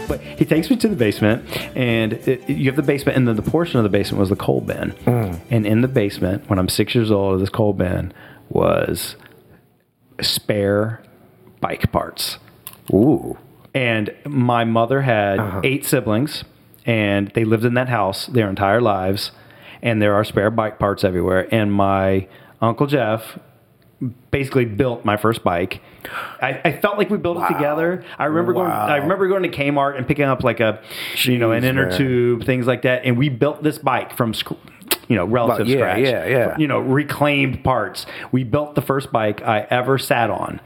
[0.07, 1.43] But he takes me to the basement,
[1.75, 4.35] and it, you have the basement, and then the portion of the basement was the
[4.35, 4.93] coal bin.
[5.49, 8.13] And in the basement, when I'm six years old, this coal bin
[8.49, 9.15] was
[10.21, 11.01] spare
[11.61, 12.37] bike parts.
[12.93, 13.37] Ooh.
[13.73, 15.61] And my mother had Uh-huh.
[15.63, 16.43] eight siblings,
[16.85, 19.31] and they lived in that house their entire lives.
[19.81, 21.47] And there are spare bike parts everywhere.
[21.51, 22.27] And my
[22.61, 23.37] uncle Jeff
[24.31, 25.81] basically built my first bike.
[26.41, 28.03] I, I felt like we built it together.
[28.19, 28.71] I remember going.
[28.71, 30.81] I remember going to Kmart and picking up like a,
[31.23, 31.97] you know, an inner man.
[31.97, 33.05] tube, things like that.
[33.05, 34.33] And we built this bike from,
[35.07, 35.99] you know, relative yeah, scratch.
[35.99, 36.57] yeah, yeah.
[36.57, 38.05] You know, reclaimed parts.
[38.31, 40.59] We built the first bike I ever sat on,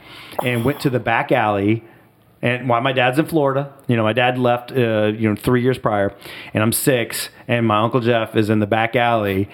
[0.44, 1.84] and went to the back alley.
[2.42, 5.62] And while my dad's in Florida, you know, my dad left, uh, you know, three
[5.62, 6.14] years prior,
[6.54, 9.50] and I'm six, and my uncle Jeff is in the back alley,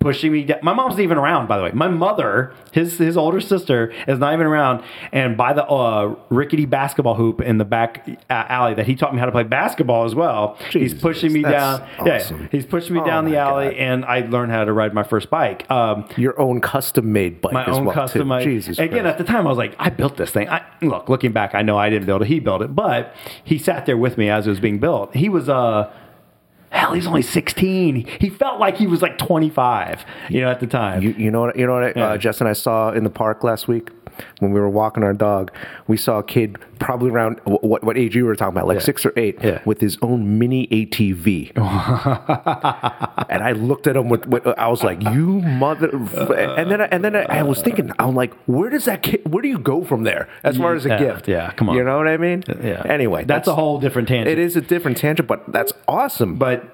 [0.00, 0.44] pushing me.
[0.44, 0.58] down.
[0.62, 1.70] My mom's not even around, by the way.
[1.72, 4.82] My mother, his his older sister, is not even around.
[5.12, 9.12] And by the uh, rickety basketball hoop in the back uh, alley that he taught
[9.14, 10.56] me how to play basketball as well.
[10.70, 11.82] he's pushing me down.
[11.98, 12.42] awesome.
[12.42, 15.02] Yeah, he's pushing me Oh down the alley, and I learned how to ride my
[15.02, 15.70] first bike.
[15.70, 18.28] Um, Your own custom made bike my as own well, custom.
[18.28, 18.44] too.
[18.44, 19.06] Jesus again, Christ.
[19.06, 20.48] at the time, I was like, I built this thing.
[20.48, 22.28] I, look, looking back, I know I didn't build it.
[22.28, 25.14] He built it, but he sat there with me as it was being built.
[25.14, 25.92] He was uh
[26.74, 28.06] hell, he's only sixteen.
[28.20, 30.04] He felt like he was like twenty five.
[30.28, 31.02] You know, at the time.
[31.02, 31.56] You, you know what?
[31.56, 31.96] You know what?
[31.96, 33.90] Uh, Jess and I saw in the park last week
[34.40, 35.50] when we were walking our dog.
[35.86, 38.84] We saw a kid probably around what what age you were talking about, like Yeah.
[38.84, 41.52] six or eight, with his own mini ATV.
[43.28, 46.84] and I looked at him with, with I was like, "You mother!" And then I,
[46.86, 49.20] and then I, I was thinking, I'm like, "Where does that kid?
[49.32, 51.76] Where do you go from there as far as a Yeah, gift?" yeah, come on.
[51.76, 52.42] You know what I mean?
[52.62, 52.82] Yeah.
[52.84, 54.28] Anyway, That's a whole different tangent.
[54.28, 56.36] It is a different tangent, but that's awesome.
[56.36, 56.64] But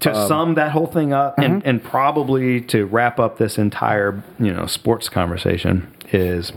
[0.00, 1.42] to Um, sum that whole thing up Mm-hmm.
[1.52, 6.52] and, and probably to wrap up this entire you know sports conversation is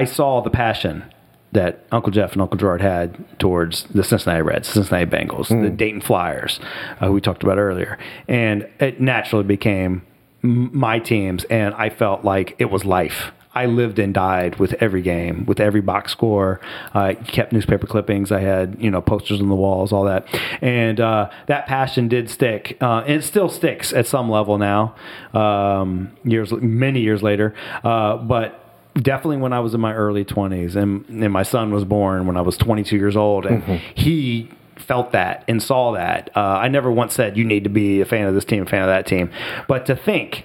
[0.00, 1.04] i saw the passion
[1.52, 5.76] that uncle jeff and uncle gerard had towards the cincinnati reds cincinnati bengals the Mm.
[5.76, 6.58] dayton flyers
[7.00, 7.96] uh, who we talked about earlier
[8.28, 10.02] and it naturally became
[10.42, 15.00] my teams and i felt like it was life I lived and died with every
[15.00, 16.60] game, with every box score.
[16.92, 18.32] I kept newspaper clippings.
[18.32, 20.26] I had you know posters on the walls, all that,
[20.60, 22.76] and uh, that passion did stick.
[22.80, 24.96] Uh, and it still sticks at some level now,
[25.34, 27.54] um, years many years later.
[27.84, 28.63] Uh, but
[28.94, 32.36] definitely when I was in my early twenties, and, and my son was born when
[32.36, 33.80] I was 22 years old, and Mhm.
[33.94, 36.30] he felt that and saw that.
[36.36, 38.66] Uh, I never once said you need to be a fan of this team, a
[38.66, 39.30] fan of that team,
[39.68, 40.44] but to think,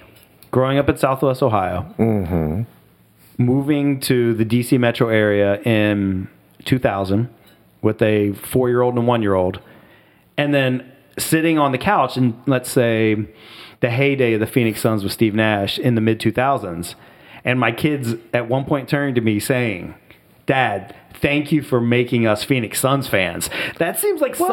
[0.50, 2.62] growing up in Southwest Ohio Mm-hmm.
[3.38, 6.28] moving to the DC metro area in
[6.64, 7.28] 2000
[7.82, 9.60] with a four year old and a one year old,
[10.36, 10.84] and then
[11.18, 13.16] sitting on the couch in, let's say,
[13.80, 16.94] the heyday of the Phoenix Suns with Steve Nash in the mid 2000s,
[17.44, 19.94] and my kids at one point turned to me saying,
[20.46, 23.48] Dad, thank you for making us Phoenix Suns fans.
[23.78, 24.48] That seems like such.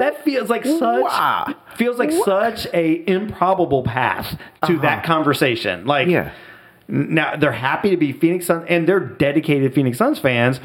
[0.00, 1.54] That feels like such.
[1.76, 5.86] Feels like such a improbable path to that conversation.
[5.86, 6.32] Like, Yeah.
[6.88, 10.58] now they're happy to be Phoenix Suns, and they're dedicated Phoenix Suns fans.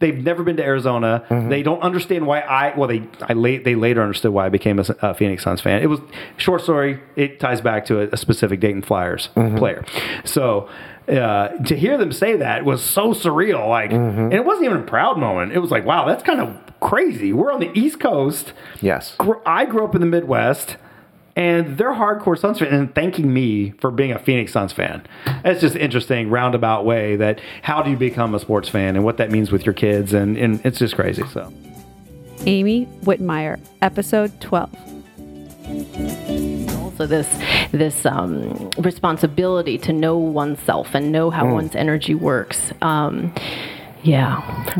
[0.00, 1.24] They've never been to Arizona.
[1.30, 2.76] They don't understand why I.
[2.76, 5.82] Well, they I late they later understood why I became a, a Phoenix Suns fan.
[5.82, 6.00] It was
[6.36, 7.00] short story.
[7.14, 9.82] It ties back to a, a specific Dayton Flyers player.
[10.24, 10.68] So.
[11.08, 14.82] Uh, to hear them say that was so surreal, like, and it wasn't even a
[14.82, 15.52] proud moment.
[15.52, 17.32] It was like, wow, that's kind of crazy.
[17.32, 18.52] We're on the East Coast.
[18.80, 19.14] Yes.
[19.16, 20.76] Gr- I grew up in the Midwest,
[21.36, 25.06] and they're hardcore Suns fans and thanking me for being a Phoenix Suns fan.
[25.44, 29.04] It's just an interesting roundabout way that how do you become a sports fan and
[29.04, 31.22] what that means with your kids, and, and it's just crazy.
[31.32, 31.52] So,
[32.46, 34.72] Amy Whitmire, episode 12.
[37.00, 37.28] Also this
[37.72, 41.52] this um, responsibility to know oneself and know how Mm.
[41.52, 42.72] one's energy works.
[42.80, 43.32] Um,
[44.06, 44.38] yeah.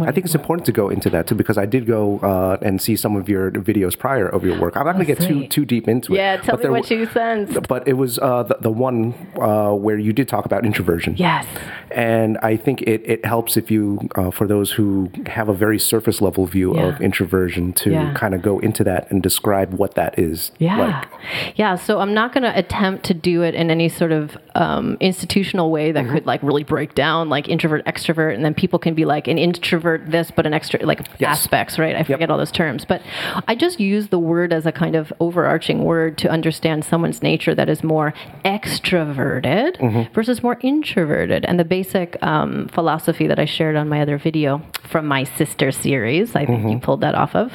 [0.08, 2.80] I think it's important to go into that too because I did go uh, and
[2.80, 4.76] see some of your videos prior of your work.
[4.76, 6.18] I'm not going to get too too deep into it.
[6.18, 7.66] Yeah, tell me what w- you sensed.
[7.68, 11.14] But it was uh, the, the one uh, where you did talk about introversion.
[11.16, 11.46] Yes.
[11.90, 15.78] And I think it, it helps if you, uh, for those who have a very
[15.78, 16.88] surface level view Yeah.
[16.88, 18.12] of introversion, to Yeah.
[18.14, 20.50] kind of go into that and describe what that is.
[20.58, 20.76] Yeah.
[20.78, 21.08] Like,
[21.56, 21.74] yeah.
[21.76, 25.70] So I'm not going to attempt to do it in any sort of um, institutional
[25.70, 26.06] way Mm-hmm.
[26.08, 29.15] that could like really break down like introvert, extrovert, and then people can be like
[29.26, 31.96] an introvert this, but an extra like aspects, right?
[31.96, 33.00] I forget all those terms, but
[33.48, 37.54] I just use the word as a kind of overarching word to understand someone's nature
[37.54, 38.12] that is more
[38.44, 40.12] extroverted Mm-hmm.
[40.14, 41.44] versus more introverted.
[41.44, 45.72] And the basic um, philosophy that I shared on my other video from my sister
[45.72, 46.68] series, I think Mm-hmm.
[46.68, 47.52] you pulled that off of.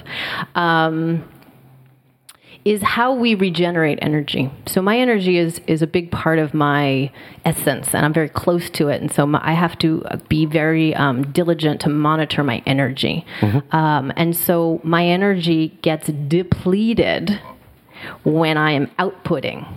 [0.56, 1.24] Um,
[2.64, 4.52] is how we regenerate energy.
[4.68, 7.12] So my energy is is a big part of my
[7.44, 9.02] essence, and I'm very close to it.
[9.02, 13.26] And so my, I have to be very um, diligent to monitor my energy.
[13.72, 17.40] Um, and so my energy gets depleted
[18.24, 19.68] when I am outputting.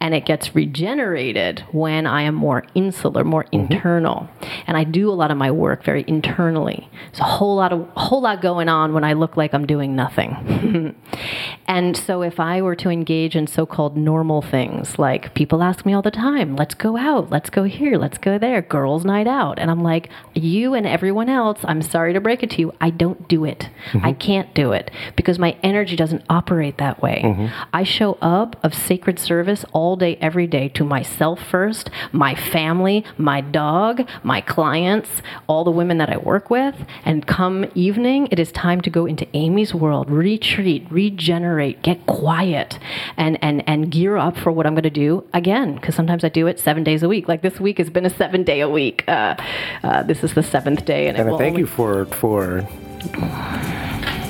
[0.00, 3.72] And it gets regenerated when I am more insular, more mm-hmm.
[3.72, 4.28] internal.
[4.66, 6.88] And I do a lot of my work very internally.
[7.06, 9.94] There's a whole lot of whole lot going on when I look like I'm doing
[9.94, 10.96] nothing.
[11.68, 15.92] and so if I were to engage in so-called normal things, like people ask me
[15.92, 19.58] all the time, let's go out, let's go here, let's go there, girls' night out.
[19.58, 22.90] And I'm like, you and everyone else, I'm sorry to break it to you, I
[22.90, 23.68] don't do it.
[23.92, 24.06] Mm-hmm.
[24.06, 27.22] I can't do it because my energy doesn't operate that way.
[27.24, 27.46] Mm-hmm.
[27.72, 33.04] I show up of sacred service all day, every day to myself first, my family,
[33.18, 36.74] my dog, my clients, all the women that I work with.
[37.04, 42.78] And come evening, it is time to go into Amy's world, retreat, regenerate, get quiet,
[43.16, 45.74] and and and gear up for what I'm going to do again.
[45.74, 47.28] Because sometimes I do it seven days a week.
[47.28, 49.04] Like this week has been a seven day a week.
[49.08, 49.36] Uh,
[49.82, 52.66] uh, this is the seventh day, and, and I thank only- you for for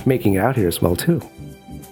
[0.06, 1.20] making it out here as well too.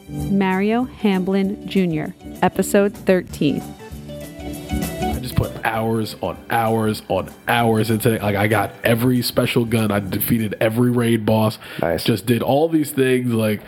[0.09, 3.63] Mario Hamblin Jr., episode 13.
[4.11, 8.23] I just put hours on hours on hours into it.
[8.23, 9.91] Like I got every special gun.
[9.91, 11.59] I defeated every raid boss.
[11.81, 12.05] Nice.
[12.05, 13.33] Just did all these things.
[13.33, 13.61] Like,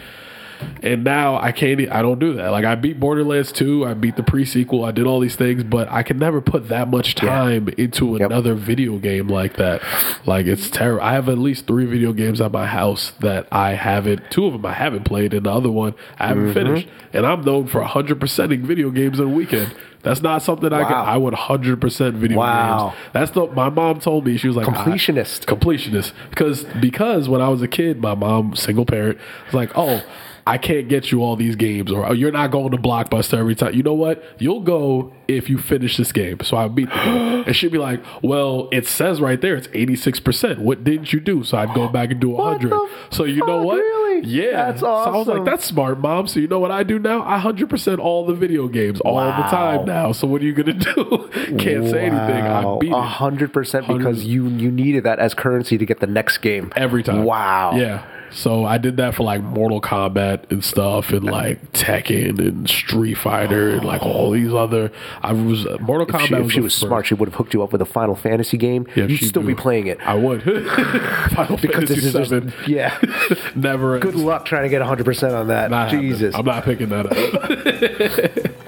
[0.82, 1.80] and now I can't.
[1.90, 2.50] I don't do that.
[2.50, 3.86] Like I beat Borderlands 2.
[3.86, 4.84] I beat the pre sequel.
[4.84, 8.54] I did all these things, but I can never put that much time into another
[8.54, 9.82] video game like that.
[10.26, 11.02] Like it's terrible.
[11.02, 14.22] I have at least three video games at my house that I haven't.
[14.30, 16.54] Two of them I haven't played, and the other one I haven't Mhm.
[16.54, 16.88] finished.
[17.12, 19.74] And I'm known for 100 percenting video games on a weekend.
[20.02, 20.92] That's not something I can.
[20.92, 21.04] Wow.
[21.04, 22.88] I would 100 percent video Wow.
[22.94, 22.98] games.
[23.12, 25.44] That's the my mom told me she was like Completionist.
[25.44, 30.02] Completionist because because when I was a kid, my mom single parent was like, oh.
[30.47, 33.55] I can't get you all these games, or oh, you're not going to Blockbuster every
[33.55, 33.74] time.
[33.74, 34.22] You know what?
[34.38, 36.41] You'll go if you finish this game.
[36.43, 37.45] So I beat the game.
[37.47, 40.59] And she'd be like, Well, it says right there it's 86%.
[40.59, 41.43] What didn't you do?
[41.45, 42.72] So I'd go back and do 100.
[43.11, 43.76] So you know what?
[43.76, 44.26] Really?
[44.26, 44.66] Yeah.
[44.72, 45.45] That's So I was like.
[45.45, 46.26] That's smart, mom.
[46.26, 47.22] So you know what I do now?
[47.22, 50.12] I 100% all the video games all the time now.
[50.12, 51.28] So what are you going to do?
[51.59, 52.45] can't say anything.
[52.45, 52.78] I Wow.
[52.78, 53.03] beat A it.
[53.05, 57.03] hundred percent because you you needed that as currency to get the next game every
[57.03, 57.24] time.
[57.24, 57.72] Wow.
[57.76, 58.05] Yeah.
[58.33, 63.14] So I did that for like Mortal Kombat and stuff, and like Tekken and Street
[63.14, 64.93] Fighter and like all these other.
[65.22, 66.26] I was uh, Mortal If Kombat.
[66.28, 66.87] she, if was she was first.
[66.87, 68.87] smart, she would have hooked you up with a Final Fantasy game.
[68.95, 69.99] Yeah, You'd she still be playing it.
[70.07, 70.43] I would.
[71.31, 72.53] Final Because Fantasy this is Seven.
[72.66, 72.99] yeah.
[73.55, 73.99] Never.
[73.99, 75.70] Good luck trying to get 100% on that.
[75.70, 76.11] Not happening.
[76.12, 76.35] Jesus.
[76.35, 78.61] I'm not picking that up.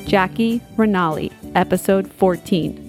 [0.06, 2.85] Jackie Renali, episode 14.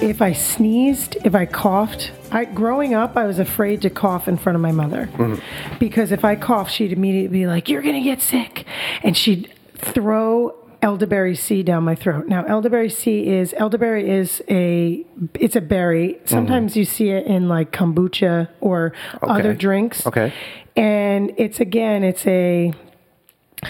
[0.00, 4.36] If I sneezed, if I coughed, I growing up I was afraid to cough in
[4.36, 5.78] front of my mother mm-hmm.
[5.78, 8.66] because if I coughed, she'd immediately be like, "You're gonna get sick,"
[9.02, 12.28] and she'd throw elderberry sea down my throat.
[12.28, 15.04] Now, elderberry sea is elderberry is a
[15.34, 16.14] it's a berry.
[16.14, 16.26] Mm-hmm.
[16.28, 20.06] Sometimes you see it in like kombucha or other drinks.
[20.06, 20.32] Okay.
[20.76, 22.72] And it's again, it's a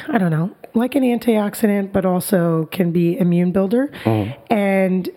[0.09, 3.89] I don't know, like an antioxidant, but also can be immune builder.
[4.05, 4.53] Mm-hmm.
[4.53, 5.09] And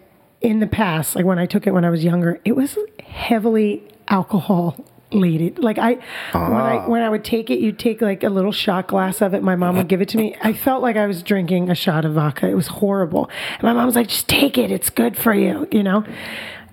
[0.42, 3.84] in the past, like when I took it when I was younger, it was heavily
[4.08, 5.56] alcohol laden.
[5.58, 5.94] Like I,
[6.34, 6.88] when I Ah.
[6.88, 9.42] when I would take it, you'd take like a little shot glass of it.
[9.44, 10.36] My mom would give it to me.
[10.42, 12.48] I felt like I was drinking a shot of vodka.
[12.48, 13.30] It was horrible.
[13.56, 14.72] And my mom was like, "Just take it.
[14.72, 16.04] It's good for you." You know.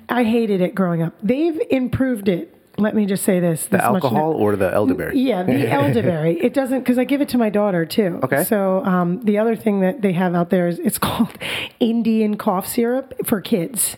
[0.09, 1.15] I hated it growing up.
[1.21, 2.56] They've improved it.
[2.79, 5.19] Let me just say this: The this much alcohol or the elderberry?
[5.19, 6.39] Yeah, the elderberry.
[6.41, 8.21] It doesn't because I give it to my daughter too.
[8.23, 8.45] Okay.
[8.45, 11.37] So um, the other thing that they have out there is it's called
[11.81, 13.97] Indian cough syrup for kids,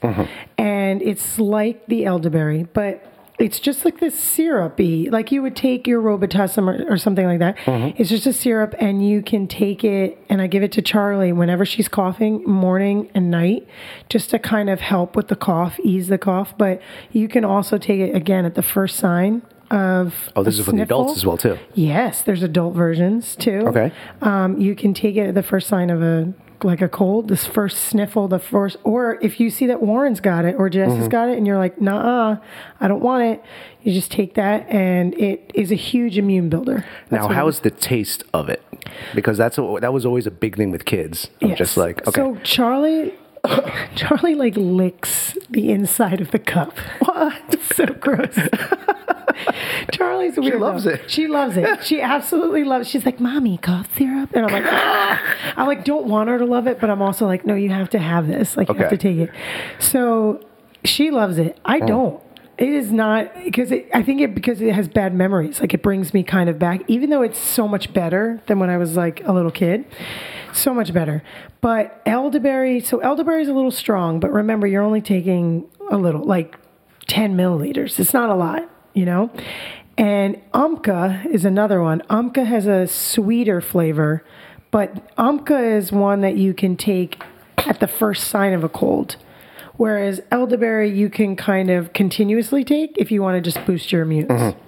[0.56, 3.02] and it's like the elderberry, but
[3.38, 7.38] it's just like this syrupy, like you would take your Robitussin or, or something like
[7.38, 7.56] that.
[7.96, 10.18] It's just a syrup, and you can take it.
[10.28, 13.66] And I give it to Charlie whenever she's coughing, morning and night,
[14.08, 16.56] just to kind of help with the cough, ease the cough.
[16.58, 16.80] But
[17.12, 20.66] you can also take it again at the first sign of Oh, this a is
[20.66, 21.58] for the adults as well too.
[21.74, 23.64] Yes, there's adult versions too.
[23.66, 23.92] Okay.
[24.22, 26.32] Um, you can take it at the first sign of a
[26.64, 30.44] like a cold, this first sniffle, the first, or if you see that Warren's got
[30.44, 31.10] it or Jess has Mhm.
[31.10, 32.36] got it, and you're like, nah,
[32.80, 33.42] I don't want it.
[33.82, 36.84] You just take that, and it is a huge immune builder.
[37.10, 38.62] That's Now, how is the taste of it?
[39.14, 41.28] Because that's a, that was always a big thing with kids.
[41.42, 41.58] I'm Yes.
[41.58, 43.14] just like, okay, So Charlie,
[43.94, 46.76] Charlie like licks the inside of the cup.
[47.00, 47.60] What?
[47.74, 48.36] So gross.
[49.92, 51.10] Charlie's a She loves it.
[51.10, 51.84] She loves it.
[51.84, 52.88] She absolutely loves.
[52.88, 55.36] She's like, "Mommy, cough syrup," and I'm like, ah.
[55.56, 57.90] I like don't want her to love it, but I'm also like, no, you have
[57.90, 58.56] to have this.
[58.56, 59.30] Like, you have to take it.
[59.78, 60.44] So
[60.84, 61.58] she loves it.
[61.64, 61.86] I Mm.
[61.86, 62.22] don't.
[62.58, 65.60] It is not because it, I think it because it has bad memories.
[65.60, 68.68] Like it brings me kind of back, even though it's so much better than when
[68.70, 69.84] I was like a little kid.
[70.52, 71.22] So much better.
[71.60, 76.22] But elderberry, so elderberry is a little strong, but remember you're only taking a little,
[76.22, 76.56] like
[77.08, 77.98] 10 milliliters.
[77.98, 79.30] It's not a lot, you know?
[79.96, 82.02] And Umcka is another one.
[82.08, 84.24] Umcka has a sweeter flavor,
[84.70, 87.20] but Umcka is one that you can take
[87.56, 89.16] at the first sign of a cold.
[89.76, 94.02] Whereas elderberry, you can kind of continuously take if you want to just boost your
[94.02, 94.26] immune.
[94.26, 94.67] Mm-hmm.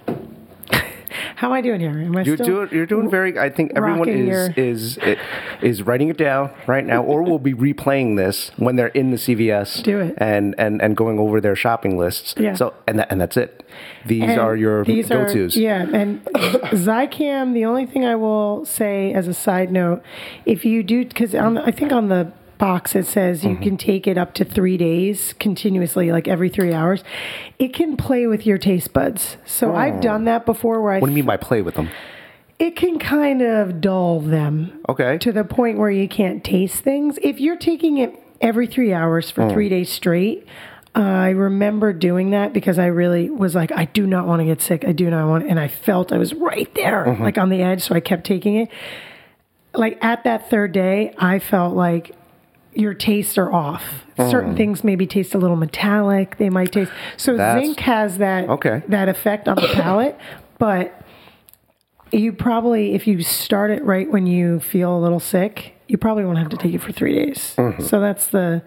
[1.41, 1.89] How am I doing here?
[1.89, 3.39] Am I you're still doing you're doing very.
[3.39, 5.17] I think everyone is your- is is
[5.63, 9.17] is writing it down right now, or will be replaying this when they're in the
[9.17, 9.81] CVS.
[9.81, 10.13] Do it.
[10.17, 12.35] and and and going over their shopping lists.
[12.37, 12.53] Yeah.
[12.53, 13.63] So and that, and that's it.
[14.05, 15.57] These And are your these go tos.
[15.57, 16.23] yeah, and
[16.85, 17.55] Zicam.
[17.55, 20.03] The only thing I will say as a side note,
[20.45, 22.31] if you do, because I think on the
[22.61, 23.63] box it says you Mm-hmm.
[23.63, 27.03] can take it up to three days continuously, like every three hours.
[27.59, 29.35] It can play with your taste buds.
[29.45, 30.01] So I've Oh.
[30.01, 31.89] done that before, where I What do you mean by play with them?
[32.59, 34.71] it can kind of dull them.
[34.87, 35.17] Okay.
[35.17, 37.17] To the point where you can't taste things.
[37.23, 39.51] If you're taking it every three hours for Mm.
[39.51, 40.45] three days straight,
[40.93, 44.61] I remember doing that because I really was like, I do not want to get
[44.61, 44.85] sick.
[44.87, 47.19] I do not want, and I felt I was right there, Mhm.
[47.21, 47.81] like on the edge.
[47.81, 48.69] So I kept taking it.
[49.73, 52.11] Like at that third day, I felt like
[52.73, 54.05] your tastes are off.
[54.17, 54.57] Certain Mm.
[54.57, 56.37] things maybe taste a little metallic.
[56.37, 56.91] They might taste.
[57.17, 58.81] So That's- zinc has that Okay.
[58.87, 60.17] that effect on the palate,
[60.57, 60.93] but
[62.11, 66.25] you probably, if you start it right when you feel a little sick, you probably
[66.25, 67.55] won't have to take it for three days.
[67.57, 67.81] Mhm.
[67.81, 68.61] So that's the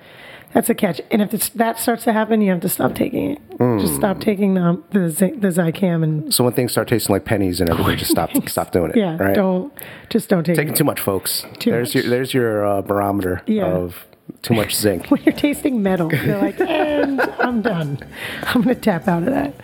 [0.54, 1.00] that's a catch.
[1.10, 3.38] And if it's, that starts to happen, you have to stop taking it.
[3.50, 3.96] Just Mm.
[3.96, 7.60] stop taking the the, Zy- the Zicam and So when things start tasting like pennies
[7.60, 8.96] and everything, just stop stop doing it.
[8.96, 9.34] yeah, right?
[9.34, 9.72] don't
[10.10, 10.76] just don't take taking it.
[10.76, 11.44] too much, folks.
[11.58, 12.04] Too there's much.
[12.04, 13.66] your there's your uh, barometer Yeah.
[13.66, 14.06] of
[14.42, 15.06] too much zinc.
[15.10, 17.98] when you're tasting metal, you're like, and I'm done.
[18.44, 19.54] I'm gonna tap out of that.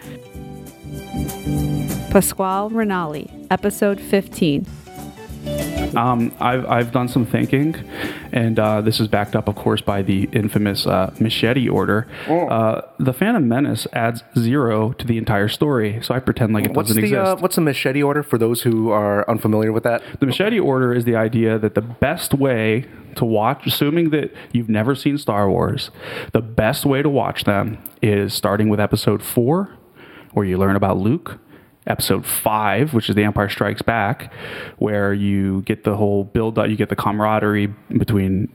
[2.11, 4.67] Pasquale Renali, episode 15.
[5.97, 7.75] Um, I've, I've done some thinking,
[8.33, 12.07] and uh, this is backed up, of course, by the infamous uh, machete order.
[12.29, 16.75] Uh, the Phantom Menace adds zero to the entire story, so I pretend like it
[16.75, 17.27] What's doesn't the exist.
[17.29, 20.03] uh, what's the machete order for those who are unfamiliar with that?
[20.21, 22.85] The machete order is the idea that the best way
[23.17, 25.91] to watch, assuming that you've never seen Star Wars,
[26.33, 29.71] the best way to watch them is starting with episode four,
[30.33, 31.39] where you learn about Luke.
[31.87, 34.33] Episode five, which is The Empire Strikes Back,
[34.79, 38.49] where you get the whole build up, you get the camaraderie between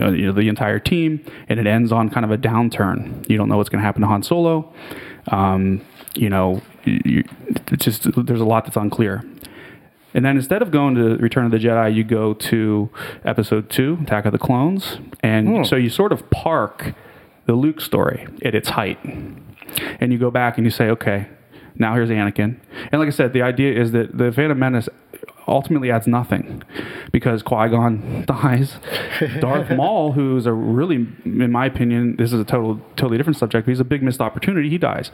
[0.00, 3.26] uh, you know, the entire team, and it ends on kind of a downturn.
[3.30, 4.72] You don't know what's going to happen to Han Solo.
[5.28, 5.80] Um,
[6.16, 7.22] you know, you,
[7.70, 9.24] it's just there's a lot that's unclear.
[10.12, 12.90] And then instead of going to Return of the Jedi, you go to
[13.24, 15.64] Episode Two, Attack of the Clones, and Hmm.
[15.64, 16.94] so you sort of park
[17.46, 21.28] the Luke story at its height, and you go back and you say, okay,
[21.76, 22.56] now here's Anakin.
[22.90, 24.88] And like I said, the idea is that the Phantom Menace
[25.48, 26.62] ultimately adds nothing
[27.10, 28.76] because Qui Gon dies.
[29.40, 33.66] Darth Maul, who's a really, in my opinion, this is a total, totally different subject.
[33.66, 34.70] But he's a big missed opportunity.
[34.70, 35.10] He dies.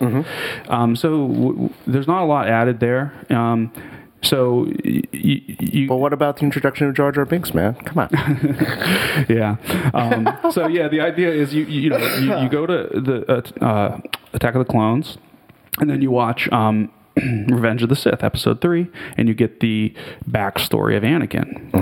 [0.69, 3.13] Um, so w- w- there's not a lot added there.
[3.31, 3.73] Um,
[4.21, 7.75] so, y- y- you, but what about the introduction of Jar Jar Binks, man?
[7.77, 8.09] Come on.
[9.29, 9.57] yeah.
[9.95, 13.25] Um, so yeah, the idea is you you, you know you, you go to the
[13.63, 14.01] uh, uh,
[14.33, 15.19] Attack of the Clones,
[15.81, 19.95] and then you watch um, Revenge of the Sith, Episode Three, and you get the
[20.29, 21.73] backstory of Anakin.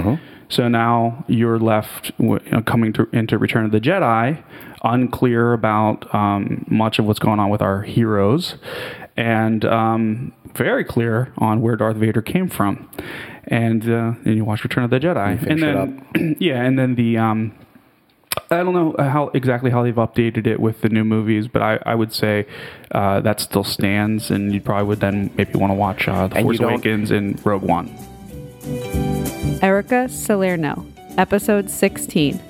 [0.49, 4.43] So now you're left you know, coming to, into Return of the Jedi,
[4.85, 8.55] unclear about um, much of what's going on with our heroes,
[9.17, 12.89] and um, very clear on where Darth Vader came from.
[13.49, 16.95] And uh, then you watch Return of the Jedi, and it then yeah, and then
[16.95, 17.53] the um,
[18.51, 21.79] I don't know how exactly how they've updated it with the new movies, but I,
[21.85, 22.47] I would say
[22.93, 26.37] uh, that still stands, and you probably would then maybe want to watch uh, the
[26.37, 27.91] And you Force don't- Awakens and Rogue One.
[29.63, 30.87] Erica Salerno,
[31.19, 32.41] episode 16.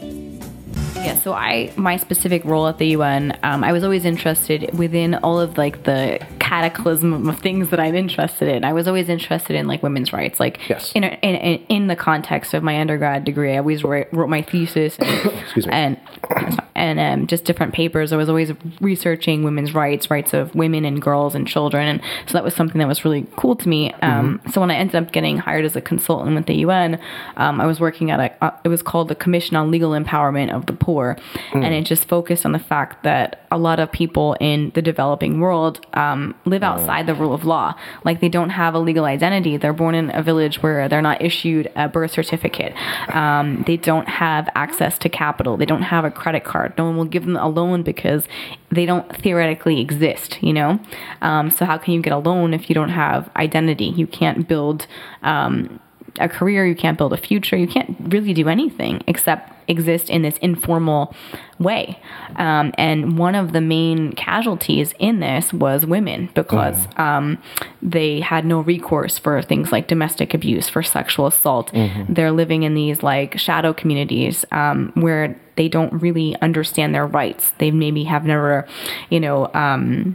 [0.97, 5.15] Yeah, so I my specific role at the UN, um, I was always interested within
[5.17, 8.65] all of like the cataclysm of things that I'm interested in.
[8.65, 10.93] I was always interested in like women's rights, like yes.
[10.95, 13.55] in, in, in in the context of my undergrad degree.
[13.55, 15.73] I always wrote, wrote my thesis and Excuse me.
[15.73, 16.01] and
[16.77, 18.13] and um, just different papers.
[18.13, 22.35] I was always researching women's rights, rights of women and girls and children, and so
[22.35, 23.93] that was something that was really cool to me.
[24.03, 26.99] Um, So when I ended up getting hired as a consultant with the UN,
[27.37, 28.45] um, I was working at a.
[28.45, 31.17] Uh, it was called the Commission on Legal Empowerment of the Poor,
[31.53, 31.65] Mm.
[31.65, 35.41] and it just focused on the fact that a lot of people in the developing
[35.41, 37.75] world um, live outside the rule of law.
[38.05, 39.57] Like they don't have a legal identity.
[39.57, 42.75] They're born in a village where they're not issued a birth certificate.
[43.17, 45.57] Um, they don't have access to capital.
[45.57, 46.66] They don't have a credit card.
[46.77, 48.27] No one will give them a loan because
[48.71, 50.43] they don't theoretically exist.
[50.43, 50.81] You know.
[51.23, 53.87] Um, so how can you get a loan if you don't have identity?
[53.87, 54.87] You can't build.
[55.23, 55.81] Um,
[56.21, 60.23] a career, you can't build a future, you can't really do anything except exist in
[60.23, 61.15] this informal
[61.59, 61.99] way.
[62.37, 67.39] Um, and one of the main casualties in this was women because um,
[67.83, 71.73] they had no recourse for things like domestic abuse, for sexual assault.
[71.73, 72.15] Mhm.
[72.15, 77.53] They're living in these like shadow communities um, where they don't really understand their rights.
[77.59, 78.67] They maybe have never,
[79.11, 80.15] you know, um,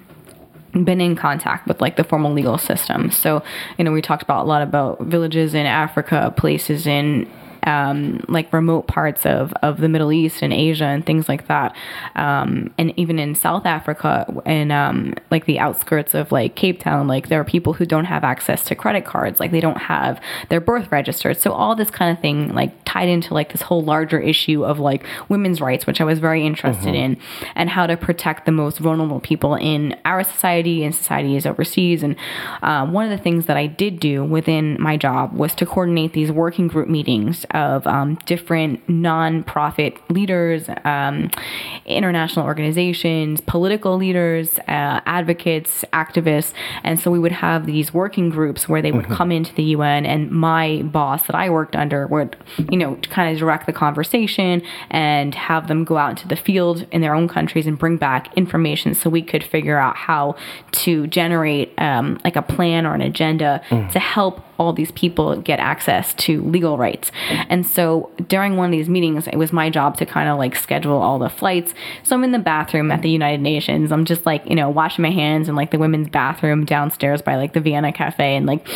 [0.74, 3.12] been in contact with like the formal legal system.
[3.12, 3.44] So,
[3.78, 7.30] you know, we talked about a lot about villages in Africa, places in
[7.66, 11.76] um, like remote parts of, of the Middle East and Asia and things like that.
[12.16, 17.08] Um, and even in South Africa and um, like the outskirts of like Cape Town,
[17.08, 20.20] like there are people who don't have access to credit cards, like they don't have
[20.50, 21.40] their birth registered.
[21.40, 24.80] So all this kind of thing like tied into like this whole larger issue of
[24.80, 26.96] like women's rights, which I was very interested Mhm.
[26.96, 27.18] in,
[27.56, 32.04] and how to protect the most vulnerable people in our society and societies overseas.
[32.04, 32.16] And
[32.62, 36.14] um, one of the things that I did do within my job was to coordinate
[36.14, 41.30] these working group meetings of um, different nonprofit leaders, um,
[41.86, 46.54] international organizations, political leaders, uh, advocates, activists.
[46.84, 49.16] And so we would have these working groups where they would Mhm.
[49.16, 52.36] come into the UN, and my boss that I worked under would,
[52.70, 56.86] you know, kind of direct the conversation and have them go out into the field
[56.92, 60.36] in their own countries and bring back information so we could figure out how
[60.72, 63.90] to generate um, like a plan or an agenda Mm.
[63.92, 67.12] to help all these people get access to legal rights.
[67.50, 70.56] And so during one of these meetings, it was my job to kind of like
[70.56, 71.74] schedule all the flights.
[72.04, 73.92] So I'm in the bathroom at the United Nations.
[73.92, 77.36] I'm just like, you know, washing my hands in like the women's bathroom downstairs by
[77.36, 78.36] like the Vienna Cafe.
[78.36, 78.68] And like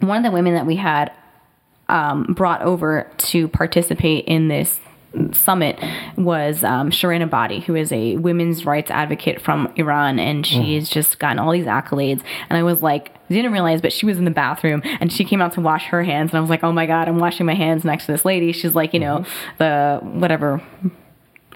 [0.00, 1.12] one of the women that we had
[1.88, 4.78] um, brought over to participate in this
[5.32, 5.78] summit
[6.16, 11.18] was um, Shirin Ebadi, who is a women's rights advocate from Iran, and she's just
[11.18, 12.22] gotten all these accolades.
[12.48, 15.40] And I was like, didn't realize, but she was in the bathroom and she came
[15.40, 17.54] out to wash her hands, and I was like, oh my god, I'm washing my
[17.54, 18.52] hands next to this lady.
[18.52, 19.24] She's like, you know,
[19.58, 20.62] the whatever.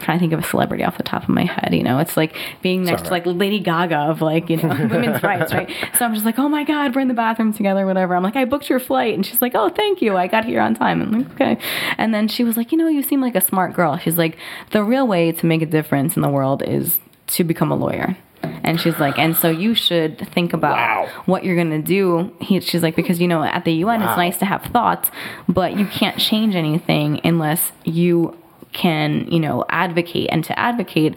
[0.00, 2.16] Trying to think of a celebrity off the top of my head, you know, it's
[2.16, 5.68] like being next to like Lady Gaga of like, you know, women's rights, right?
[5.98, 8.14] So I'm just like, oh my God, we're in the bathroom together, whatever.
[8.14, 9.14] I'm like, I booked your flight.
[9.14, 10.16] And she's like, oh, thank you.
[10.16, 11.02] I got here on time.
[11.02, 11.58] I'm like, okay.
[11.98, 13.96] And then she was like, you know, you seem like a smart girl.
[13.98, 14.36] She's like,
[14.70, 18.16] the real way to make a difference in the world is to become a lawyer.
[18.62, 22.32] And she's like, and so you should think about what you're going to do.
[22.40, 24.10] He, she's like, because, you know, at the UN, Wow.
[24.10, 25.10] it's nice to have thoughts,
[25.48, 28.36] but you can't change anything unless you
[28.72, 30.28] can, you know, advocate.
[30.30, 31.14] And to advocate,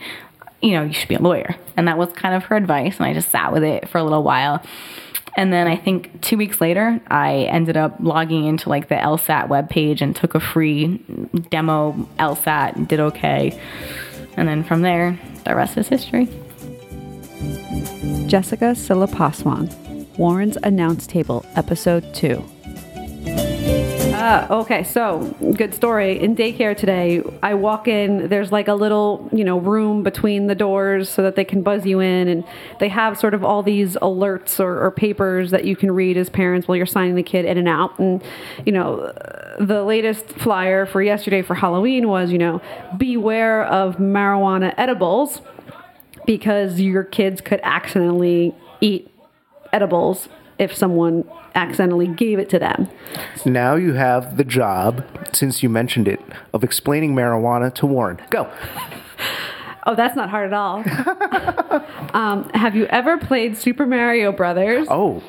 [0.61, 1.55] you know, you should be a lawyer.
[1.75, 2.97] And that was kind of her advice.
[2.97, 4.63] And I just sat with it for a little while.
[5.37, 9.47] And then I think two weeks later, I ended up logging into like the LSAT
[9.47, 10.97] webpage and took a free
[11.49, 13.59] demo LSAT and did okay.
[14.35, 16.25] And then from there, the rest is history.
[18.27, 22.43] Jessica Silapaswan, Warren's Announce Table, episode 2.
[24.21, 26.19] Uh, okay, so good story.
[26.19, 28.27] In daycare today, I walk in.
[28.29, 31.87] There's like a little, you know, room between the doors so that they can buzz
[31.87, 32.43] you in, and
[32.79, 36.29] they have sort of all these alerts or, or papers that you can read as
[36.29, 37.97] parents while you're signing the kid in and out.
[37.97, 38.23] And
[38.63, 39.11] you know,
[39.59, 42.61] the latest flyer for yesterday for Halloween was, you know,
[42.97, 45.41] beware of marijuana edibles
[46.27, 49.11] because your kids could accidentally eat
[49.73, 50.29] edibles
[50.61, 52.87] if someone accidentally gave it to them.
[53.45, 55.03] Now you have the job,
[55.33, 56.21] since you mentioned it,
[56.53, 58.21] of explaining marijuana to Warren.
[58.29, 58.49] Go.
[59.87, 60.83] Oh, that's not hard at all.
[62.13, 64.87] um, have you ever played Super Mario Brothers?
[64.89, 65.23] Oh.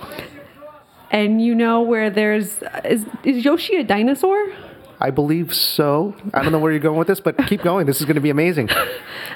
[1.11, 4.53] And you know where there's is is Yoshi a dinosaur?
[5.01, 6.14] I believe so.
[6.35, 7.87] I don't know where you're going with this, but keep going.
[7.87, 8.68] This is going to be amazing.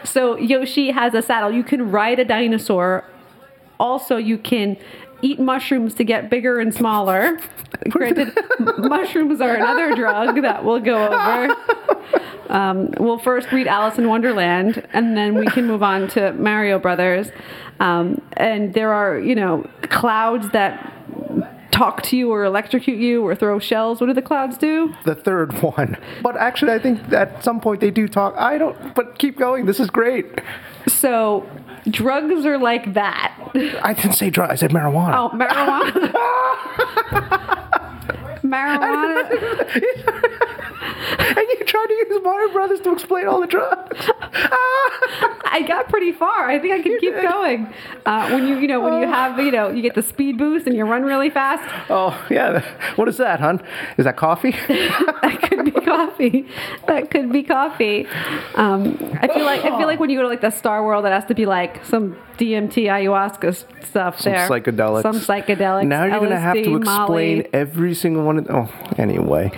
[0.05, 1.51] So Yoshi has a saddle.
[1.51, 3.03] You can ride a dinosaur.
[3.80, 4.76] Also, you can
[5.22, 7.38] eat mushrooms to get bigger and smaller.
[7.88, 8.36] Granted,
[8.78, 11.54] mushrooms are another drug that we'll go over.
[12.48, 16.78] Um, we'll first read Alice in Wonderland, and then we can move on to Mario
[16.78, 17.30] Brothers.
[17.80, 20.92] Um, and there are, you know, clouds that
[21.76, 24.00] talk to you or electrocute you or throw shells.
[24.00, 24.94] What do the clouds do?
[25.04, 25.98] The third one.
[26.22, 28.34] But actually, I think at some point they do talk.
[28.36, 29.66] I don't, but keep going.
[29.66, 30.26] This is great.
[30.88, 31.46] So,
[31.91, 33.34] drugs are like that.
[33.82, 35.14] I didn't say drugs, I said marijuana.
[35.16, 36.12] Oh, marijuana.
[38.43, 39.30] marijuana.
[41.18, 44.11] and you tried to use Mario Brothers to explain all the drugs.
[45.51, 46.49] I got pretty far.
[46.49, 47.72] I think I can keep going.
[48.05, 50.66] Uh, when you, you know, when you have, you know, you get the speed boost
[50.66, 51.62] and you run really fast.
[51.88, 52.64] Oh yeah.
[52.97, 53.62] What is that, hon?
[53.97, 54.51] Is that coffee?
[54.68, 56.47] that could be coffee.
[56.86, 58.07] That could be coffee.
[58.55, 61.05] Um, I feel like I feel like when you go to like the Star World,
[61.07, 64.49] it has to be like some DMT ayahuasca stuff Some there.
[64.49, 65.03] psychedelics.
[65.03, 65.87] Some psychedelics.
[65.87, 67.49] Now you're gonna have to explain Molly.
[67.53, 68.39] every single one.
[68.39, 69.53] Of, oh, anyway,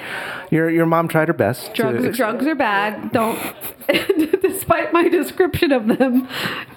[0.51, 1.75] your your mom tried her best.
[1.75, 3.13] Drugs, to, drugs are bad.
[3.13, 3.39] Don't,
[4.43, 6.29] despite my description of them,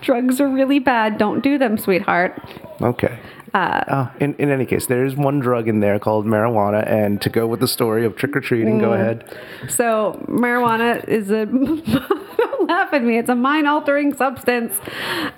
[0.02, 1.18] drugs are really bad.
[1.18, 2.42] Don't do them, sweetheart.
[2.82, 3.20] Okay.
[3.54, 7.22] Uh, Oh, in, in any case, there is one drug in there called marijuana, and
[7.22, 8.96] to go with the story of trick or treating, go Mm.
[8.96, 9.38] ahead.
[9.70, 11.86] So marijuana is a don't
[12.70, 13.18] laugh at me.
[13.18, 14.74] It's a mind altering substance.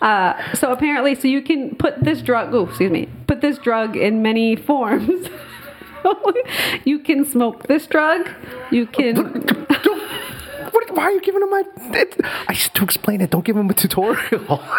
[0.02, 2.54] Uh, so apparently, so you can put this drug.
[2.54, 3.08] Oh, excuse me.
[3.28, 5.28] Put this drug in many forms.
[6.86, 8.30] you can smoke this drug.
[8.72, 9.16] You can.
[10.72, 11.64] What, why are you giving him my?
[11.98, 12.16] It,
[12.48, 13.32] I said to explain it.
[13.32, 14.62] Don't give him a tutorial.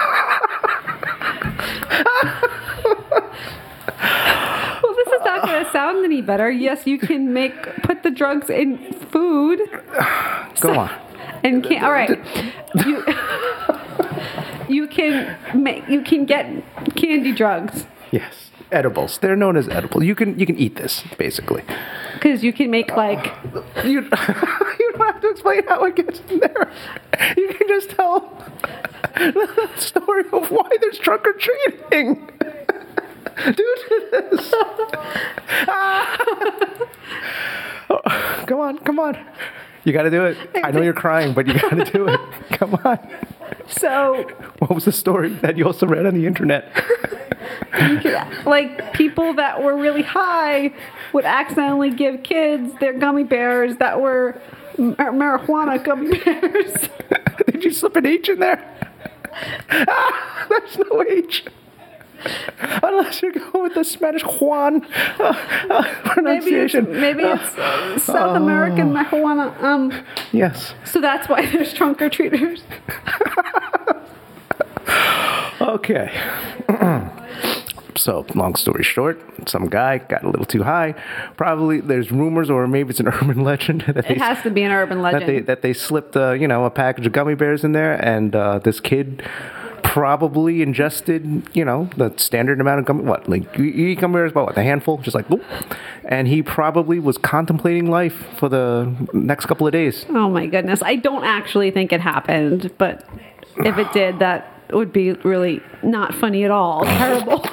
[4.82, 6.50] Well, this is not going to sound any better.
[6.50, 9.61] Yes, you can make put the drugs in food.
[10.61, 10.90] Go on.
[11.42, 12.18] And can all right.
[12.84, 13.05] You,
[14.68, 16.46] you can make you can get
[16.96, 19.18] candy drugs Yes, edibles.
[19.18, 20.05] They're known as edibles.
[20.05, 21.64] You can you can eat this basically.
[22.14, 23.32] because you can make like
[23.84, 24.02] you.
[24.78, 26.70] you don't have to explain how it gets in there.
[27.36, 28.20] You can just tell
[29.16, 32.30] the story of why there's trunk or treating.
[33.24, 34.54] To this.
[35.68, 36.16] Ah.
[38.46, 39.18] come on, come on.
[39.84, 40.38] You got to do it.
[40.62, 42.20] I know you're crying, but you got to do it.
[42.52, 42.98] Come on.
[43.68, 44.26] So,
[44.58, 46.72] what was the story that you also read on the internet?
[48.46, 50.72] like people that were really high
[51.12, 54.40] would accidentally give kids their gummy bears that were
[54.78, 56.88] mar- marijuana gummy bears.
[57.50, 58.70] Did you slip an H in there?
[59.68, 61.44] Ah, there's no H.
[62.82, 64.84] Unless you go with the Spanish Juan
[65.18, 65.32] uh, uh,
[65.72, 66.08] maybe it's,
[66.72, 67.00] pronunciation.
[67.00, 69.60] maybe it's uh, South American marijuana.
[69.62, 70.74] Um, Yes.
[70.84, 72.62] so that's why there's trunk or treaters.
[75.60, 76.10] Okay.
[77.96, 80.94] so, long story short, some guy got a little too high.
[81.36, 84.72] Probably there's rumors, or maybe it's an urban legend that It has to be an
[84.72, 85.46] urban that they legend.
[85.46, 88.58] that they slipped, uh, you know, a package of gummy bears in there, and uh,
[88.58, 89.22] this kid
[89.85, 93.05] probably ingested, you know, the standard amount of gummy.
[93.05, 95.45] What, like you, eat gummy bears about what, a handful, just like, whoop.
[96.05, 100.05] and he probably was contemplating life for the next couple of days.
[100.09, 100.82] Oh my goodness.
[100.82, 103.09] I don't actually think it happened, but
[103.59, 106.85] if it did, that would be really not funny at all.
[106.85, 107.45] Terrible.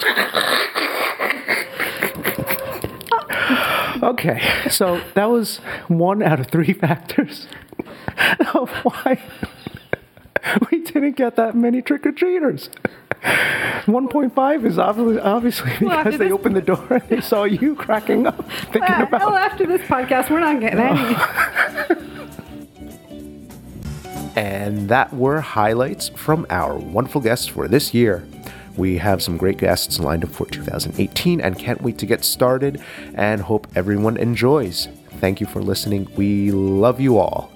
[4.01, 5.57] Okay, so that was
[5.87, 7.47] one out of three factors
[8.55, 9.21] of why
[10.71, 12.69] we didn't get that many trick or treaters.
[13.21, 17.75] 1.5 is obviously, obviously Well, because they this- opened the door and they saw you
[17.85, 19.21] cracking up, thinking Uh, about.
[19.21, 21.15] well, after this podcast, we're not getting any.
[24.35, 28.25] And that were highlights from our wonderful guests for this year.
[28.77, 32.81] We have some great guests lined up for 2018 and can't wait to get started
[33.15, 34.87] and hope everyone enjoys.
[35.19, 36.07] Thank you for listening.
[36.15, 37.51] We love you all.